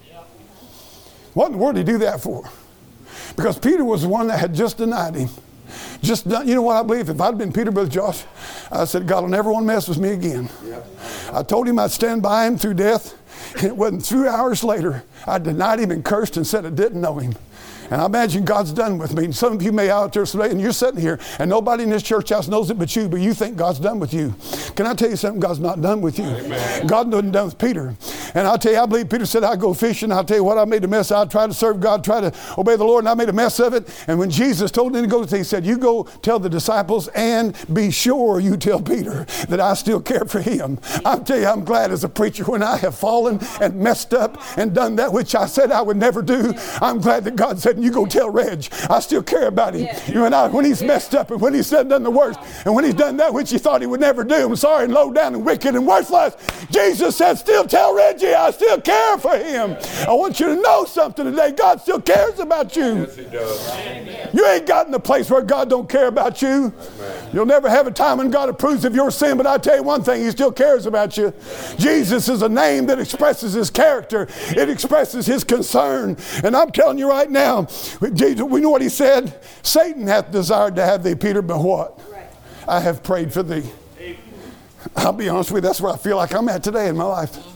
[1.34, 2.50] What in the world did he do that for?
[3.36, 5.30] Because Peter was the one that had just denied him.
[6.02, 7.10] Just done, you know what I believe?
[7.10, 8.24] If I'd been Peter, Brother Josh,
[8.72, 10.50] I said, God will never want to mess with me again.
[10.66, 10.88] Yep.
[11.32, 13.18] I told him I'd stand by him through death.
[13.56, 17.02] And it wasn't three hours later, I denied him and cursed and said I didn't
[17.02, 17.34] know him.
[17.92, 19.26] And I imagine God's done with me.
[19.26, 21.90] And some of you may out there today, and you're sitting here, and nobody in
[21.90, 24.34] this church house knows it but you, but you think God's done with you.
[24.76, 25.40] Can I tell you something?
[25.40, 26.26] God's not done with you.
[26.26, 26.88] Amen.
[26.88, 27.96] God wasn't done with Peter.
[28.36, 30.12] And I'll tell you, I believe Peter said, I go fishing.
[30.12, 31.12] I'll tell you what, I made a mess.
[31.12, 33.60] I tried to serve God, try to obey the Lord, and I made a mess
[33.60, 33.88] of it.
[34.08, 36.50] And when Jesus told him to go, to say, he said, You go tell the
[36.50, 40.80] disciples, and be sure you tell Peter that I still care for him.
[41.06, 44.42] I'll tell you, I'm glad as a preacher when I have fallen and messed up
[44.58, 46.54] and done that which I said I would never do.
[46.82, 49.82] I'm glad that God said, You go tell Reg, I still care about him.
[49.82, 50.12] Yeah.
[50.12, 52.86] You and I, when he's messed up and when he's done the worst and when
[52.86, 55.36] he's done that which he thought he would never do, I'm sorry and low down
[55.36, 56.38] and wicked and worthless.
[56.72, 59.76] Jesus said, Still tell Reggie, I still care for him.
[60.08, 61.52] I want you to know something today.
[61.52, 63.02] God still cares about you.
[63.02, 64.34] Yes, he does.
[64.34, 66.48] You ain't gotten the place where God don't care about you.
[66.48, 66.74] Amen.
[67.34, 69.84] You'll never have a time when God approves of your sin, but I tell you
[69.84, 71.34] one thing, He still cares about you.
[71.78, 74.28] Jesus is a name that expresses His character.
[74.50, 76.18] It expresses His concern.
[76.44, 77.64] And I'm telling you right now,
[78.14, 79.40] Jesus, we know what He said.
[79.64, 82.00] Satan hath desired to have thee, Peter, but what?
[82.68, 83.70] I have prayed for thee.
[84.96, 87.06] I'll be honest with you, that's where I feel like I'm at today in my
[87.06, 87.53] life.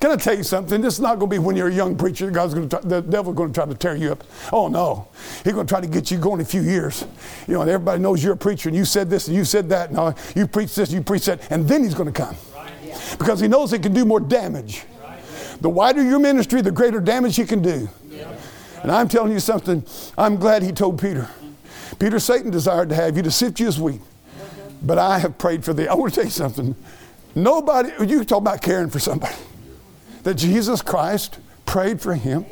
[0.00, 0.80] Can I tell you something?
[0.80, 2.30] This is not going to be when you're a young preacher.
[2.30, 4.22] God's going to try, the devil's going to try to tear you up.
[4.52, 5.08] Oh no,
[5.42, 7.04] he's going to try to get you going a few years.
[7.48, 9.68] You know, and everybody knows you're a preacher, and you said this and you said
[9.70, 9.92] that.
[9.92, 12.36] No, you preach this, and you preach that, and then he's going to come
[13.18, 14.84] because he knows he can do more damage.
[15.60, 17.88] The wider your ministry, the greater damage he can do.
[18.82, 19.84] And I'm telling you something.
[20.16, 21.28] I'm glad he told Peter.
[21.98, 24.00] Peter, Satan desired to have you to sift you as wheat,
[24.84, 25.88] but I have prayed for thee.
[25.88, 26.76] I want to tell you something.
[27.34, 29.34] Nobody, you talk about caring for somebody
[30.28, 32.44] that Jesus Christ prayed for him.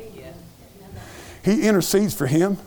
[1.45, 2.57] He intercedes for him.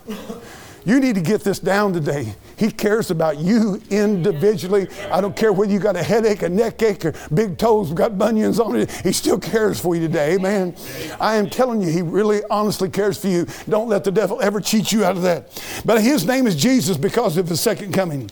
[0.83, 2.33] You need to get this down today.
[2.57, 4.87] He cares about you individually.
[5.11, 8.17] I don't care whether you got a headache, a neck ache, or big toes, got
[8.17, 8.91] bunions on it.
[8.91, 10.35] He still cares for you today.
[10.35, 10.75] Amen.
[11.19, 13.45] I am telling you, He really honestly cares for you.
[13.69, 15.63] Don't let the devil ever cheat you out of that.
[15.85, 18.29] But His name is Jesus because of His second coming.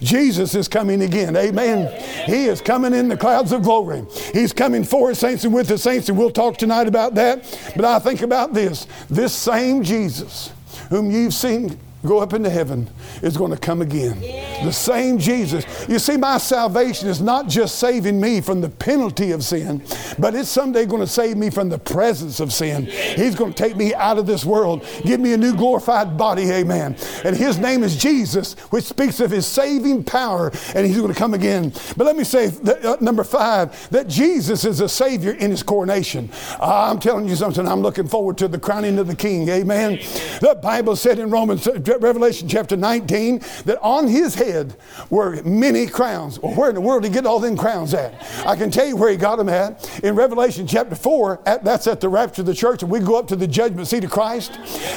[0.00, 1.36] Jesus is coming again.
[1.36, 1.90] Amen.
[2.26, 4.04] He is coming in the clouds of glory.
[4.32, 7.44] He's coming for His saints and with His saints, and we'll talk tonight about that.
[7.76, 10.52] But I think about this this same Jesus
[10.88, 12.88] whom you've seen go up into heaven
[13.22, 14.20] is going to come again.
[14.64, 15.64] The same Jesus.
[15.88, 19.82] You see, my salvation is not just saving me from the penalty of sin,
[20.18, 22.86] but it's someday going to save me from the presence of sin.
[22.86, 26.50] He's going to take me out of this world, give me a new glorified body,
[26.50, 26.96] amen.
[27.24, 31.18] And his name is Jesus, which speaks of his saving power, and he's going to
[31.18, 31.72] come again.
[31.96, 35.62] But let me say, that, uh, number five, that Jesus is a Savior in his
[35.62, 36.30] coronation.
[36.58, 39.96] Uh, I'm telling you something, I'm looking forward to the crowning of the King, amen.
[40.40, 41.66] The Bible said in Romans,
[41.98, 44.76] Revelation chapter 19, that on his head
[45.08, 46.38] were many crowns.
[46.38, 48.14] Well, where in the world did he get all them crowns at?
[48.46, 50.00] I can tell you where he got them at.
[50.04, 53.18] In Revelation chapter 4, at, that's at the rapture of the church, and we go
[53.18, 54.52] up to the judgment seat of Christ,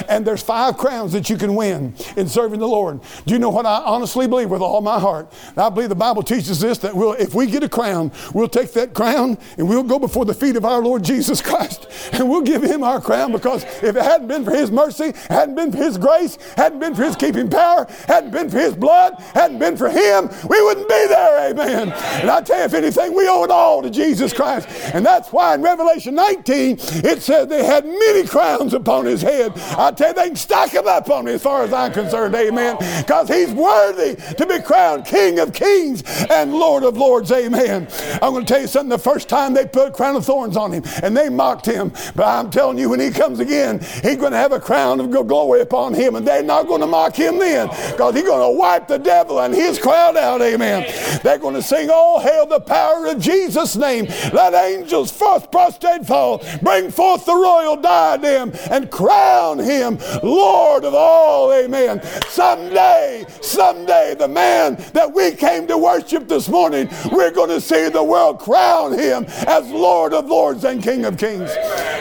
[0.08, 3.00] and there's five crowns that you can win in serving the Lord.
[3.26, 5.32] Do you know what I honestly believe with all my heart?
[5.56, 8.72] I believe the Bible teaches this that we'll, if we get a crown, we'll take
[8.72, 12.42] that crown and we'll go before the feet of our Lord Jesus Christ and we'll
[12.42, 15.78] give him our crown because if it hadn't been for his mercy, hadn't been for
[15.78, 19.76] his grace, hadn't been for his keeping power, hadn't been for his blood, hadn't been
[19.76, 21.92] for him, we wouldn't be there, amen.
[21.92, 24.68] And I tell you, if anything, we owe it all to Jesus Christ.
[24.92, 29.52] And that's why in Revelation 19, it says they had many crowns upon his head.
[29.78, 32.34] I tell you, they can stack them up on me as far as I'm concerned,
[32.34, 32.76] amen.
[32.98, 37.86] Because he's worthy to be crowned King of Kings and Lord of Lords, amen.
[38.20, 38.88] I'm going to tell you something.
[38.88, 41.92] The first time they put a crown of thorns on him and they mocked him,
[42.16, 45.10] but I'm telling you, when he comes again, he's going to have a crown of
[45.10, 48.58] glory upon him, and they're not going to mock him then because he's going to
[48.58, 50.90] wipe the devil and his crowd out, amen.
[51.22, 54.06] They're going to sing, All hail the power of Jesus' name.
[54.32, 60.94] Let angels first prostrate fall, bring forth the royal diadem, and crown him Lord of
[60.94, 62.02] all, amen.
[62.28, 67.88] Someday, someday, the man that we came to worship this morning, we're going to see
[67.88, 71.50] the world crown him as Lord of lords and King of kings.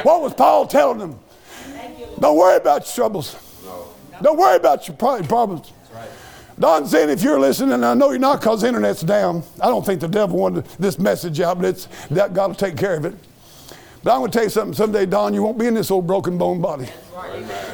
[0.03, 1.19] What was Paul telling them?
[2.19, 3.42] Don't worry about your troubles.
[4.21, 5.71] Don't worry about your problems.
[6.59, 9.67] Don said, if you're listening, and I know you're not because the internet's down, I
[9.67, 12.95] don't think the devil wanted this message out, but it's that God will take care
[12.95, 13.15] of it.
[14.03, 14.73] But I'm going to tell you something.
[14.73, 16.89] Someday, Don, you won't be in this old broken bone body.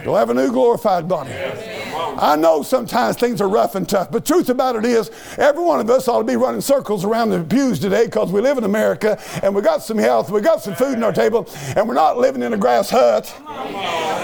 [0.04, 1.32] You'll have a new glorified body.
[1.34, 5.80] I know sometimes things are rough and tough, but truth about it is, every one
[5.80, 8.64] of us ought to be running circles around the pews today because we live in
[8.64, 11.94] America and we got some health, we got some food on our table, and we're
[11.96, 13.36] not living in a grass hut.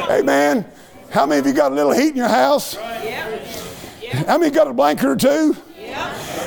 [0.10, 0.65] Amen.
[1.15, 2.75] How many of you got a little heat in your house?
[2.75, 5.56] How many got a blanket or two?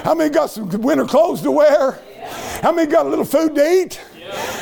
[0.04, 1.98] How many got some winter clothes to wear?
[2.60, 3.98] How many got a little food to eat?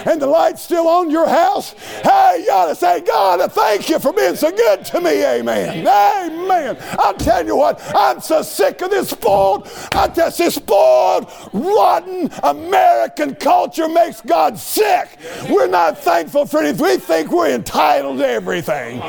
[0.07, 1.73] and the light's still on your house,
[2.05, 5.25] hey, you ought to say, God, I thank you for being so good to me.
[5.25, 5.85] Amen.
[5.85, 6.79] Amen.
[7.03, 12.31] I'm telling you what, I'm so sick of this spoiled, I just this spoiled, rotten
[12.45, 15.19] American culture makes God sick.
[15.51, 16.87] We're not thankful for anything.
[16.87, 19.03] We think we're entitled to everything.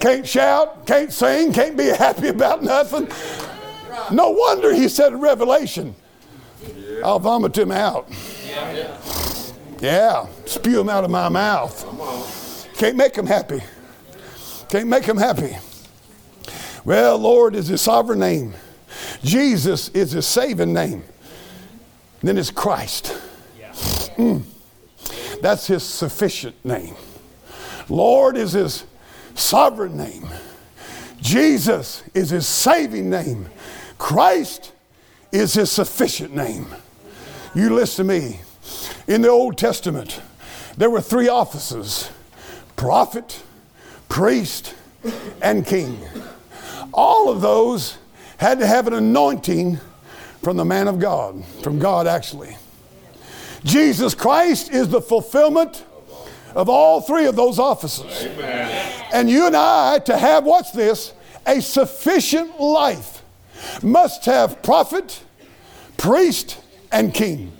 [0.00, 3.08] Can't shout, can't sing, can't be happy about nothing.
[4.10, 5.94] No wonder he said in Revelation,
[7.04, 8.10] I'll vomit them out.
[9.80, 12.68] Yeah, spew them out of my mouth.
[12.76, 13.60] Can't make them happy.
[14.68, 15.56] Can't make them happy.
[16.84, 18.54] Well, Lord is his sovereign name.
[19.22, 21.04] Jesus is his saving name.
[22.22, 23.18] Then it's Christ.
[24.16, 24.42] Mm.
[25.40, 26.94] That's his sufficient name.
[27.88, 28.84] Lord is his
[29.34, 30.28] sovereign name.
[31.20, 33.48] Jesus is his saving name.
[33.98, 34.72] Christ
[35.32, 36.66] is his sufficient name.
[37.54, 38.40] You listen to me.
[39.06, 40.20] In the Old Testament,
[40.76, 42.10] there were three offices
[42.76, 43.42] prophet,
[44.08, 44.74] priest,
[45.42, 45.98] and king.
[46.94, 47.98] All of those
[48.38, 49.78] had to have an anointing
[50.42, 52.56] from the man of God, from God actually.
[53.64, 55.84] Jesus Christ is the fulfillment
[56.54, 58.24] of all three of those offices.
[58.24, 59.06] Amen.
[59.12, 61.12] And you and I, to have, what's this,
[61.46, 63.22] a sufficient life,
[63.82, 65.22] must have prophet,
[65.96, 66.58] priest,
[66.92, 67.52] and king.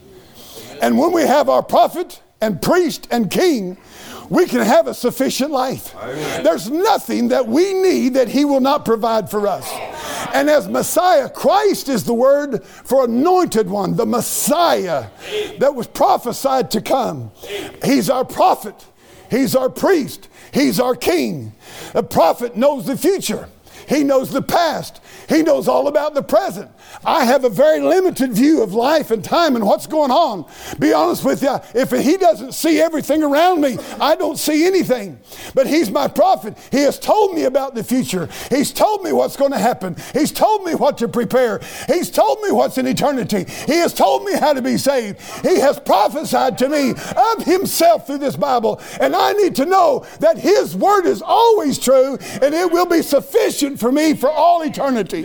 [0.81, 3.77] And when we have our prophet and priest and king,
[4.31, 5.95] we can have a sufficient life.
[5.97, 6.45] Amen.
[6.45, 9.69] There's nothing that we need that He will not provide for us.
[10.35, 15.07] And as Messiah, Christ is the word for anointed one, the Messiah
[15.59, 17.31] that was prophesied to come.
[17.85, 18.87] He's our prophet,
[19.31, 21.53] He's our priest, He's our king.
[21.95, 23.49] A prophet knows the future.
[23.89, 25.01] He knows the past.
[25.31, 26.69] He knows all about the present.
[27.05, 30.45] I have a very limited view of life and time and what's going on.
[30.81, 35.21] Be honest with you, if He doesn't see everything around me, I don't see anything.
[35.55, 36.59] But He's my prophet.
[36.73, 38.29] He has told me about the future.
[38.49, 39.95] He's told me what's going to happen.
[40.13, 41.61] He's told me what to prepare.
[41.87, 43.45] He's told me what's in eternity.
[43.67, 45.21] He has told me how to be saved.
[45.47, 48.81] He has prophesied to me of Himself through this Bible.
[49.01, 53.03] And I need to know that His Word is always true and it will be
[53.03, 55.20] sufficient for me for all eternity.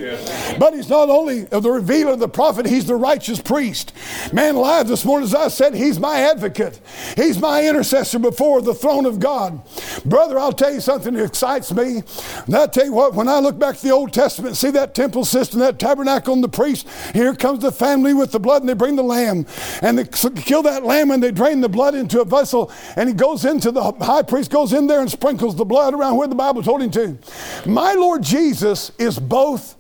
[0.60, 3.94] But He's not only the revealer, of the prophet, He's the righteous priest.
[4.34, 6.80] Man alive this morning, as I said, He's my advocate.
[7.16, 9.62] He's my intercessor before the throne of God.
[10.06, 12.04] Brother, I'll tell you something that excites me.
[12.46, 14.96] And I'll tell you what, when I look back to the Old Testament, see that
[14.96, 18.70] temple system, that tabernacle, and the priest, here comes the family with the blood, and
[18.70, 19.46] they bring the lamb.
[19.82, 23.16] And they kill that lamb, and they drain the blood into a vessel, and he
[23.16, 26.36] goes into the high priest, goes in there and sprinkles the blood around where the
[26.36, 27.18] Bible told him to.
[27.66, 29.76] My Lord Jesus is both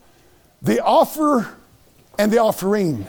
[0.65, 1.47] the offer
[2.17, 3.05] and the offering.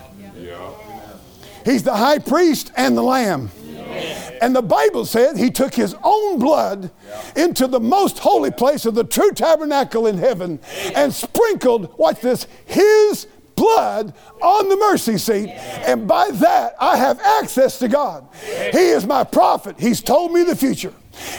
[1.64, 3.50] He's the high priest and the lamb.
[4.40, 6.90] And the Bible said he took his own blood
[7.34, 10.60] into the most holy place of the true tabernacle in heaven
[10.94, 13.26] and sprinkled, watch this, his
[13.56, 15.48] blood on the mercy seat.
[15.48, 18.28] And by that, I have access to God.
[18.72, 19.76] He is my prophet.
[19.78, 20.92] He's told me the future.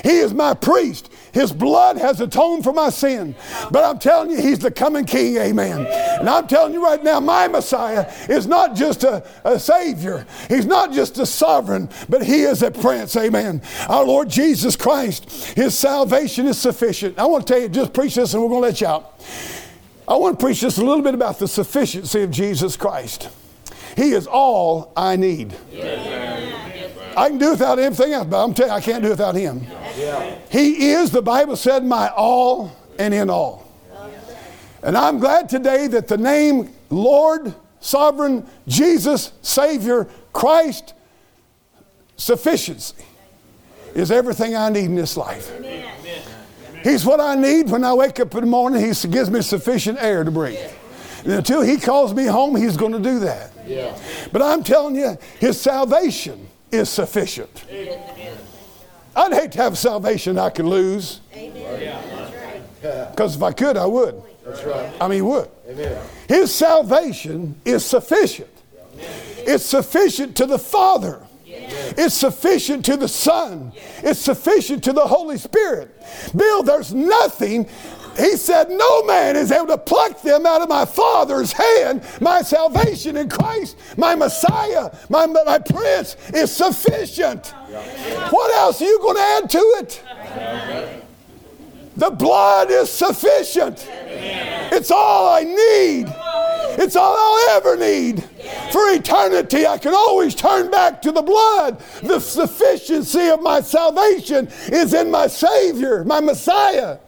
[0.03, 1.11] He is my priest.
[1.34, 3.36] His blood has atoned for my sin.
[3.69, 5.86] But I'm telling you, He's the coming King, amen.
[6.19, 10.65] And I'm telling you right now, my Messiah is not just a, a Savior, He's
[10.65, 13.61] not just a sovereign, but He is a Prince, amen.
[13.88, 17.19] Our Lord Jesus Christ, His salvation is sufficient.
[17.19, 19.21] I want to tell you, just preach this and we're going to let you out.
[20.07, 23.30] I want to preach just a little bit about the sufficiency of Jesus Christ.
[23.95, 25.55] He is all I need.
[27.18, 29.65] I can do without anything else, but I'm telling you, I can't do without Him.
[30.49, 33.65] He is, the Bible said, my all and in all.
[34.84, 40.93] And I'm glad today that the name Lord, Sovereign, Jesus, Savior, Christ,
[42.18, 43.03] sufficiency
[43.95, 45.51] is everything I need in this life.
[46.84, 48.80] He's what I need when I wake up in the morning.
[48.80, 50.59] He gives me sufficient air to breathe.
[51.24, 53.51] And until He calls me home, He's going to do that.
[54.32, 57.63] But I'm telling you, His salvation is sufficient.
[59.15, 61.22] I'd hate to have salvation I could lose.
[62.82, 64.22] Because if I could, I would.
[65.01, 65.49] I mean, would.
[66.28, 68.49] His salvation is sufficient.
[69.39, 71.22] It's sufficient to the Father.
[71.45, 73.72] It's sufficient to the Son.
[74.03, 75.89] It's sufficient to the Holy Spirit.
[76.36, 77.68] Bill, there's nothing
[78.18, 82.03] he said, No man is able to pluck them out of my Father's hand.
[82.20, 87.47] My salvation in Christ, my Messiah, my, my Prince is sufficient.
[87.47, 91.03] What else are you going to add to it?
[91.95, 93.88] The blood is sufficient.
[93.89, 96.13] It's all I need.
[96.80, 98.24] It's all I'll ever need.
[98.72, 101.80] For eternity, I can always turn back to the blood.
[102.03, 106.99] The sufficiency of my salvation is in my Savior, my Messiah.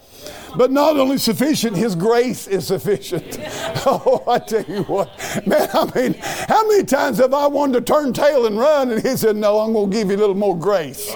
[0.55, 3.39] But not only sufficient, His grace is sufficient.
[3.85, 5.09] Oh, I tell you what,
[5.47, 8.91] man, I mean, how many times have I wanted to turn tail and run?
[8.91, 11.09] And He said, No, I'm going to give you a little more grace.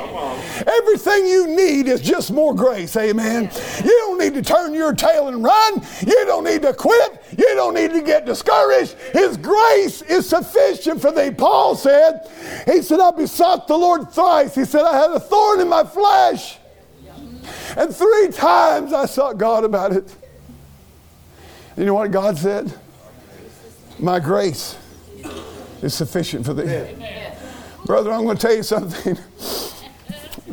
[0.65, 3.49] Everything you need is just more grace, amen.
[3.83, 5.81] You don't need to turn your tail and run.
[6.05, 7.21] You don't need to quit.
[7.37, 8.93] You don't need to get discouraged.
[9.11, 11.31] His grace is sufficient for thee.
[11.31, 12.29] Paul said,
[12.65, 14.55] He said, I besought the Lord thrice.
[14.55, 16.57] He said, I had a thorn in my flesh.
[17.77, 20.15] And three times I sought God about it.
[21.77, 22.73] You know what God said?
[23.99, 24.77] My grace
[25.81, 26.95] is sufficient for thee.
[27.85, 29.17] Brother, I'm going to tell you something.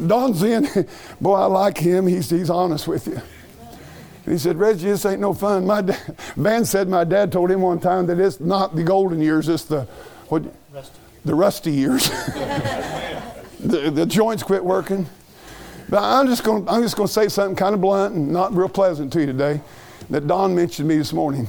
[0.07, 0.69] Don's in.
[1.21, 2.07] Boy, I like him.
[2.07, 3.21] He's, he's honest with you.
[4.25, 5.67] And he said, Reggie, this ain't no fun.
[5.67, 5.97] My da-
[6.37, 9.65] Van said my dad told him one time that it's not the golden years, it's
[9.65, 9.83] the
[10.29, 10.99] what, rusty.
[11.25, 12.09] the rusty years.
[13.61, 15.07] the, the joints quit working.
[15.91, 18.55] But I'm just going I'm just going to say something kind of blunt and not
[18.55, 19.61] real pleasant to you today
[20.09, 21.49] that Don mentioned to me this morning.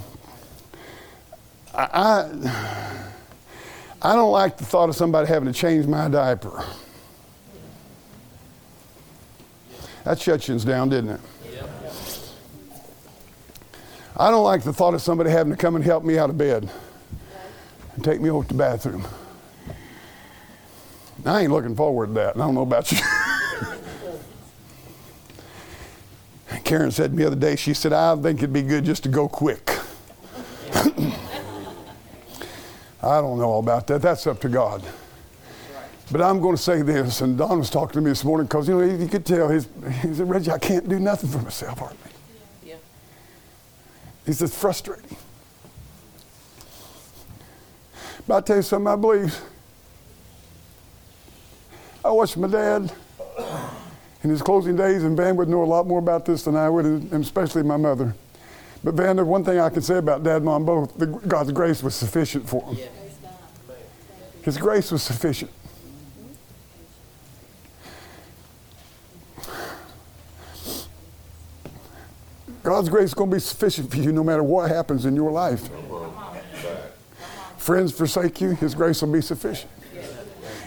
[1.74, 2.92] I, I,
[4.02, 6.66] I don't like the thought of somebody having to change my diaper.
[10.04, 11.22] That shut you down, didn't it?
[14.18, 16.38] I don't like the thought of somebody having to come and help me out of
[16.38, 16.70] bed
[17.96, 19.08] and take me over to the bathroom.
[21.26, 22.36] I ain't looking forward to that.
[22.36, 22.98] I don't know about you.
[26.64, 29.04] Karen said to me the other day, she said, I think it'd be good just
[29.04, 29.70] to go quick.
[33.04, 34.02] I don't know about that.
[34.02, 34.84] That's up to God.
[36.12, 38.68] But I'm going to say this, and Don was talking to me this morning because,
[38.68, 39.68] you know, you could tell, his,
[40.02, 41.98] he said, Reggie, I can't do nothing for myself hardly.
[42.66, 42.76] Yeah.
[44.26, 45.16] He said, frustrating.
[48.28, 49.40] But I tell you something I believe.
[52.04, 52.92] I watched my dad
[54.24, 56.70] in his closing days, and Van would know a lot more about this than I
[56.70, 58.16] would, and especially my mother.
[58.84, 61.52] But Van, the one thing I can say about Dad and Mom both, the, God's
[61.52, 62.78] grace was sufficient for them.
[64.44, 65.52] His grace was sufficient.
[72.64, 75.32] God's grace is going to be sufficient for you no matter what happens in your
[75.32, 75.68] life.
[77.58, 79.72] Friends forsake you, His grace will be sufficient.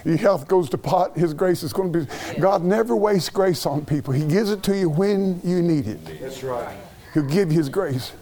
[0.05, 2.39] Your health goes to pot, His grace is going to be.
[2.39, 4.13] God never wastes grace on people.
[4.13, 6.21] He gives it to you when you need it.
[6.21, 6.77] That's right.
[7.15, 8.13] He'll give you His grace.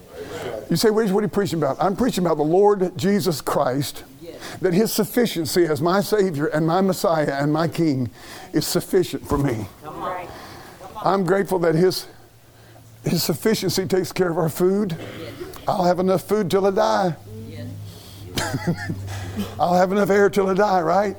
[0.70, 1.78] You say, what are you preaching about?
[1.82, 4.06] I'm preaching about the Lord Jesus Christ,
[4.62, 8.10] that His sufficiency as my Savior and my Messiah and my King
[8.54, 9.66] is sufficient for me.
[11.04, 12.08] I'm grateful that His,
[13.04, 14.96] His sufficiency takes care of our food.
[15.68, 17.16] I'll have enough food till I die.
[19.60, 21.18] I'll have enough air till I die, right?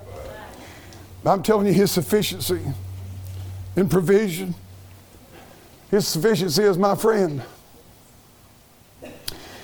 [1.27, 2.61] I'm telling you, His sufficiency
[3.77, 4.55] in provision,
[5.91, 7.43] His sufficiency is my friend.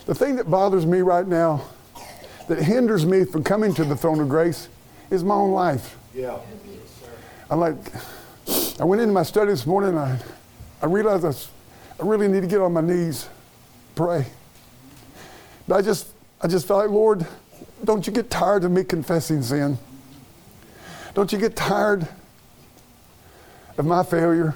[0.07, 1.63] The thing that bothers me right now,
[2.49, 4.69] that hinders me from coming to the throne of grace,
[5.11, 5.97] is my own life.
[6.15, 6.39] Yeah.
[7.51, 7.77] I'm like,
[8.81, 10.19] I went into my study this morning and I,
[10.83, 13.29] I realized I, I really need to get on my knees,
[13.95, 14.27] pray.
[15.69, 16.09] But I just,
[16.41, 17.27] I just felt like, Lord,
[17.85, 19.79] don't you get tired of me confessing sin?
[21.15, 22.07] Don't you get tired
[23.77, 24.55] of my failure?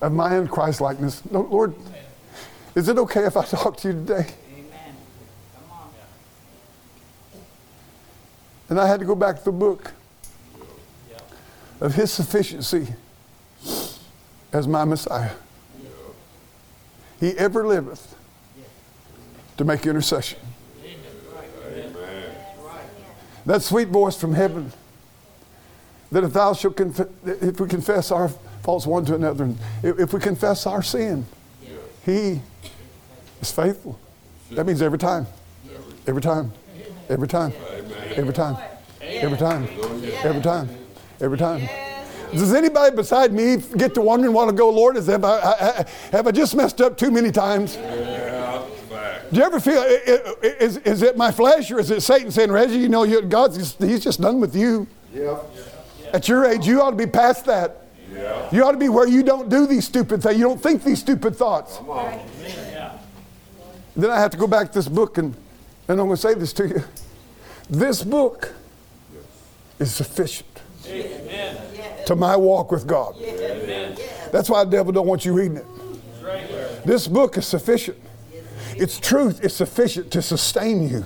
[0.00, 1.30] Of my unChristlikeness?
[1.30, 1.74] No, Lord,
[2.74, 4.26] is it okay if I talk to you today?
[8.70, 9.92] And I had to go back to the book
[11.80, 12.86] of his sufficiency
[14.52, 15.32] as my Messiah.
[17.18, 18.16] He ever liveth
[19.56, 20.38] to make intercession.
[23.50, 24.72] That sweet voice from heaven
[26.12, 28.28] that if thou shalt conf- if we confess our
[28.62, 31.26] faults one to another, and if, we confess our sin,
[32.06, 32.40] he
[33.40, 33.98] is faithful.
[34.52, 35.26] That means every time.
[36.06, 36.52] Every time.
[37.08, 37.52] Every time.
[38.14, 38.56] Every time.
[39.02, 39.68] Every time.
[40.22, 40.68] Every time.
[41.20, 41.68] Every time.
[42.32, 46.28] Does anybody beside me get to wondering while ago, Lord, is have I- I- have
[46.28, 47.76] I just messed up too many times?
[49.32, 49.32] Yeah.
[49.32, 49.34] Fact.
[49.34, 52.30] Do you ever feel, i- i- is, is it my flesh or is it Satan
[52.30, 54.86] saying, Reggie, you know, you, God's just, he's just done with you.
[55.14, 55.38] Yeah.
[56.12, 57.86] At your age, you ought to be past that.
[58.12, 58.48] Yeah.
[58.52, 60.36] You ought to be where you don't do these stupid things.
[60.36, 61.76] You don't think these stupid thoughts.
[61.76, 62.18] Come on.
[63.96, 65.34] Then I have to go back to this book and,
[65.88, 66.82] and I'm going to say this to you.
[67.68, 68.52] This book
[69.78, 70.48] is sufficient
[72.06, 73.14] to my walk with God.
[74.32, 75.66] That's why the devil don't want you reading it.
[76.84, 77.98] This book is sufficient.
[78.76, 81.04] Its truth is sufficient to sustain you,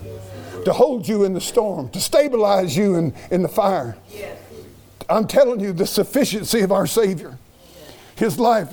[0.65, 3.97] to hold you in the storm, to stabilize you in, in the fire.
[5.09, 7.39] I'm telling you the sufficiency of our Savior.
[8.17, 8.73] His life,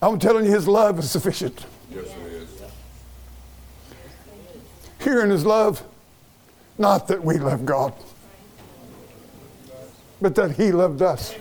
[0.00, 1.66] I'm telling you, His love is sufficient.
[1.90, 2.48] Yes, it is.
[5.00, 5.82] Here in His love,
[6.78, 7.92] not that we love God,
[10.20, 11.34] but that He loved us.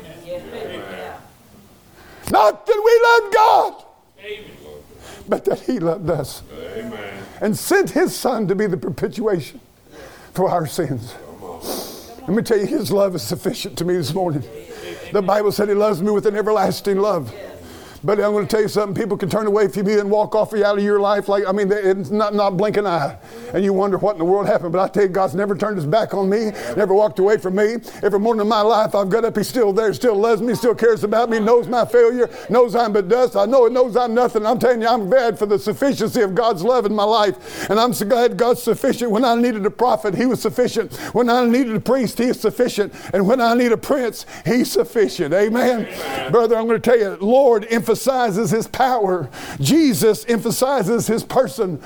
[2.30, 3.84] Not that we loved God,
[5.28, 6.44] but that He loved us
[6.76, 7.24] Amen.
[7.42, 9.60] and sent His Son to be the propitiation
[10.34, 11.16] for our sins.
[12.22, 14.44] Let me tell you, His love is sufficient to me this morning.
[15.14, 17.34] The Bible said He loves me with an everlasting love.
[18.04, 19.02] But I'm going to tell you something.
[19.02, 21.46] People can turn away from you and walk off you out of your life like
[21.48, 23.18] I mean, it's not not blink an eye,
[23.54, 24.72] and you wonder what in the world happened.
[24.72, 27.56] But I tell you, God's never turned His back on me, never walked away from
[27.56, 27.78] me.
[28.04, 29.36] Every morning of my life, I've got up.
[29.38, 32.94] He's still there, still loves me, still cares about me, knows my failure, knows I'm
[32.94, 33.36] but dust.
[33.36, 34.46] I know it knows I'm nothing.
[34.46, 37.80] I'm telling you, I'm glad for the sufficiency of God's love in my life, and
[37.80, 39.12] I'm so glad God's sufficient.
[39.12, 40.96] When I needed a prophet, He was sufficient.
[41.14, 44.72] When I needed a priest, He is sufficient, and when I need a prince, He's
[44.72, 45.34] sufficient.
[45.34, 45.88] Amen,
[46.32, 46.56] brother.
[46.58, 49.30] I'm going to tell you, Lord emphasizes His power.
[49.62, 51.78] Jesus emphasizes His person.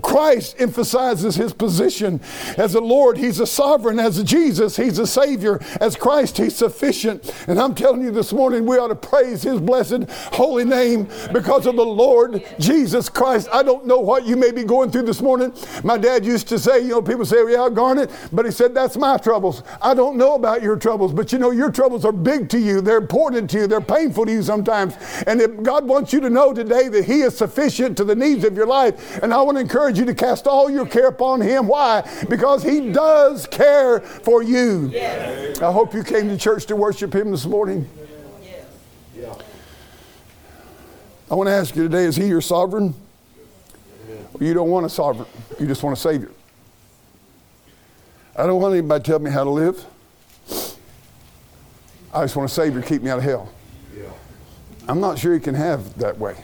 [0.00, 2.20] Christ emphasizes His position
[2.56, 3.18] as a Lord.
[3.18, 3.98] He's a sovereign.
[3.98, 5.60] As a Jesus, He's a Savior.
[5.80, 7.34] As Christ, He's sufficient.
[7.48, 11.66] And I'm telling you this morning, we ought to praise His blessed holy name because
[11.66, 13.48] of the Lord Jesus Christ.
[13.52, 15.52] I don't know what you may be going through this morning.
[15.82, 18.96] My dad used to say, you know, people say, yeah, Garnet, but he said, that's
[18.96, 19.64] my troubles.
[19.80, 22.80] I don't know about your troubles, but you know, your troubles are big to you.
[22.80, 23.66] They're important to you.
[23.66, 24.94] They're painful to you sometimes.
[25.40, 28.56] If God wants you to know today that He is sufficient to the needs of
[28.56, 29.22] your life.
[29.22, 31.68] And I want to encourage you to cast all your care upon Him.
[31.68, 32.08] Why?
[32.28, 34.92] Because He does care for you.
[34.96, 37.88] I hope you came to church to worship Him this morning.
[41.30, 42.94] I want to ask you today is He your sovereign?
[44.38, 45.28] You don't want a sovereign,
[45.58, 46.30] you just want a Savior.
[48.36, 49.84] I don't want anybody to tell me how to live.
[52.12, 53.48] I just want a Savior to keep me out of hell.
[54.88, 56.36] I'm not sure you can have that way.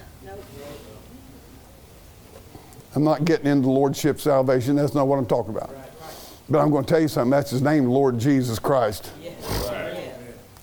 [2.95, 4.76] I'm not getting into Lordship salvation.
[4.76, 5.70] That's not what I'm talking about.
[6.49, 7.30] But I'm going to tell you something.
[7.30, 9.12] That's His name, Lord Jesus Christ.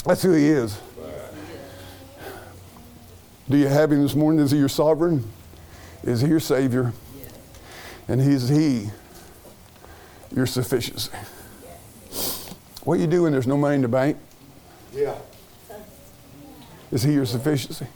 [0.04, 0.80] That's who He is.
[3.48, 4.44] Do you have Him this morning?
[4.44, 5.32] Is He your sovereign?
[6.04, 6.94] Is He your Savior?
[8.08, 8.90] And He's He
[10.36, 11.12] your sufficiency.
[12.84, 14.18] What you do when there's no money in the bank?
[14.94, 15.16] Yeah.
[16.92, 17.88] Is He your sufficiency?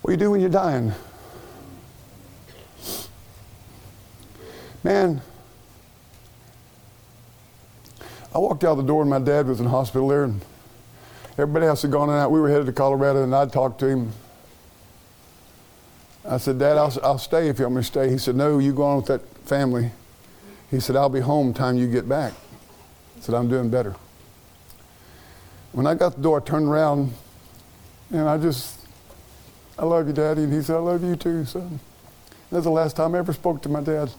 [0.00, 0.92] What do you do when you're dying?
[4.82, 5.22] Man,
[8.34, 10.40] I walked out the door and my dad was in the hospital there, and
[11.38, 12.32] everybody else had gone out.
[12.32, 14.12] We were headed to Colorado, and I talked to him.
[16.28, 18.10] I said, Dad, I'll, I'll stay if you want me to stay.
[18.10, 19.90] He said, No, you go on with that family.
[20.70, 22.32] He said, I'll be home time you get back.
[23.18, 23.94] I said, I'm doing better.
[25.72, 27.12] When I got the door, I turned around
[28.10, 28.86] and I just,
[29.78, 30.44] I love you, Daddy.
[30.44, 31.80] And he said, I love you too, son.
[32.50, 34.10] That's the last time I ever spoke to my dad.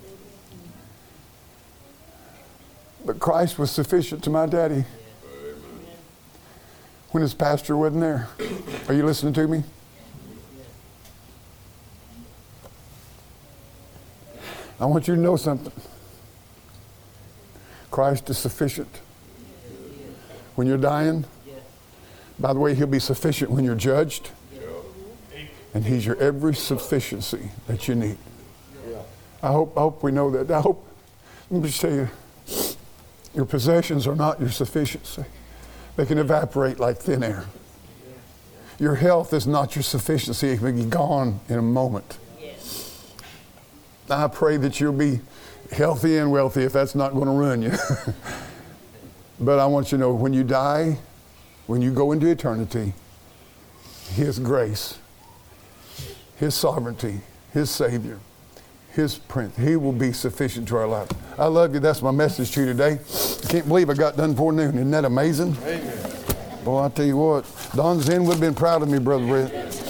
[3.05, 4.85] But Christ was sufficient to my daddy
[7.11, 8.27] when his pastor wasn't there.
[8.87, 9.63] Are you listening to me?
[14.79, 15.71] I want you to know something.
[17.91, 18.89] Christ is sufficient.
[20.55, 21.25] When you're dying,
[22.39, 24.29] by the way, He'll be sufficient when you're judged.
[25.73, 28.17] And He's your every sufficiency that you need.
[29.41, 30.49] I hope, I hope we know that.
[30.49, 30.87] I hope,
[31.49, 32.09] let me just tell you,
[33.35, 35.25] your possessions are not your sufficiency.
[35.95, 37.45] They can evaporate like thin air.
[38.79, 40.49] Your health is not your sufficiency.
[40.49, 42.17] It can be gone in a moment.
[44.09, 45.21] I pray that you'll be
[45.71, 47.71] healthy and wealthy if that's not going to ruin you.
[49.39, 50.97] but I want you to know when you die,
[51.67, 52.93] when you go into eternity,
[54.09, 54.97] His grace,
[56.35, 57.21] His sovereignty,
[57.53, 58.19] His Savior,
[58.91, 61.09] His Prince, He will be sufficient to our life.
[61.37, 61.79] I love you.
[61.79, 62.99] That's my message to you today.
[63.43, 64.75] I can't believe I got done before noon.
[64.75, 65.55] Isn't that amazing?
[65.63, 65.99] Amen.
[66.63, 67.45] Boy, I tell you what,
[67.75, 69.82] Don Zen would have been proud of me, Brother Brett.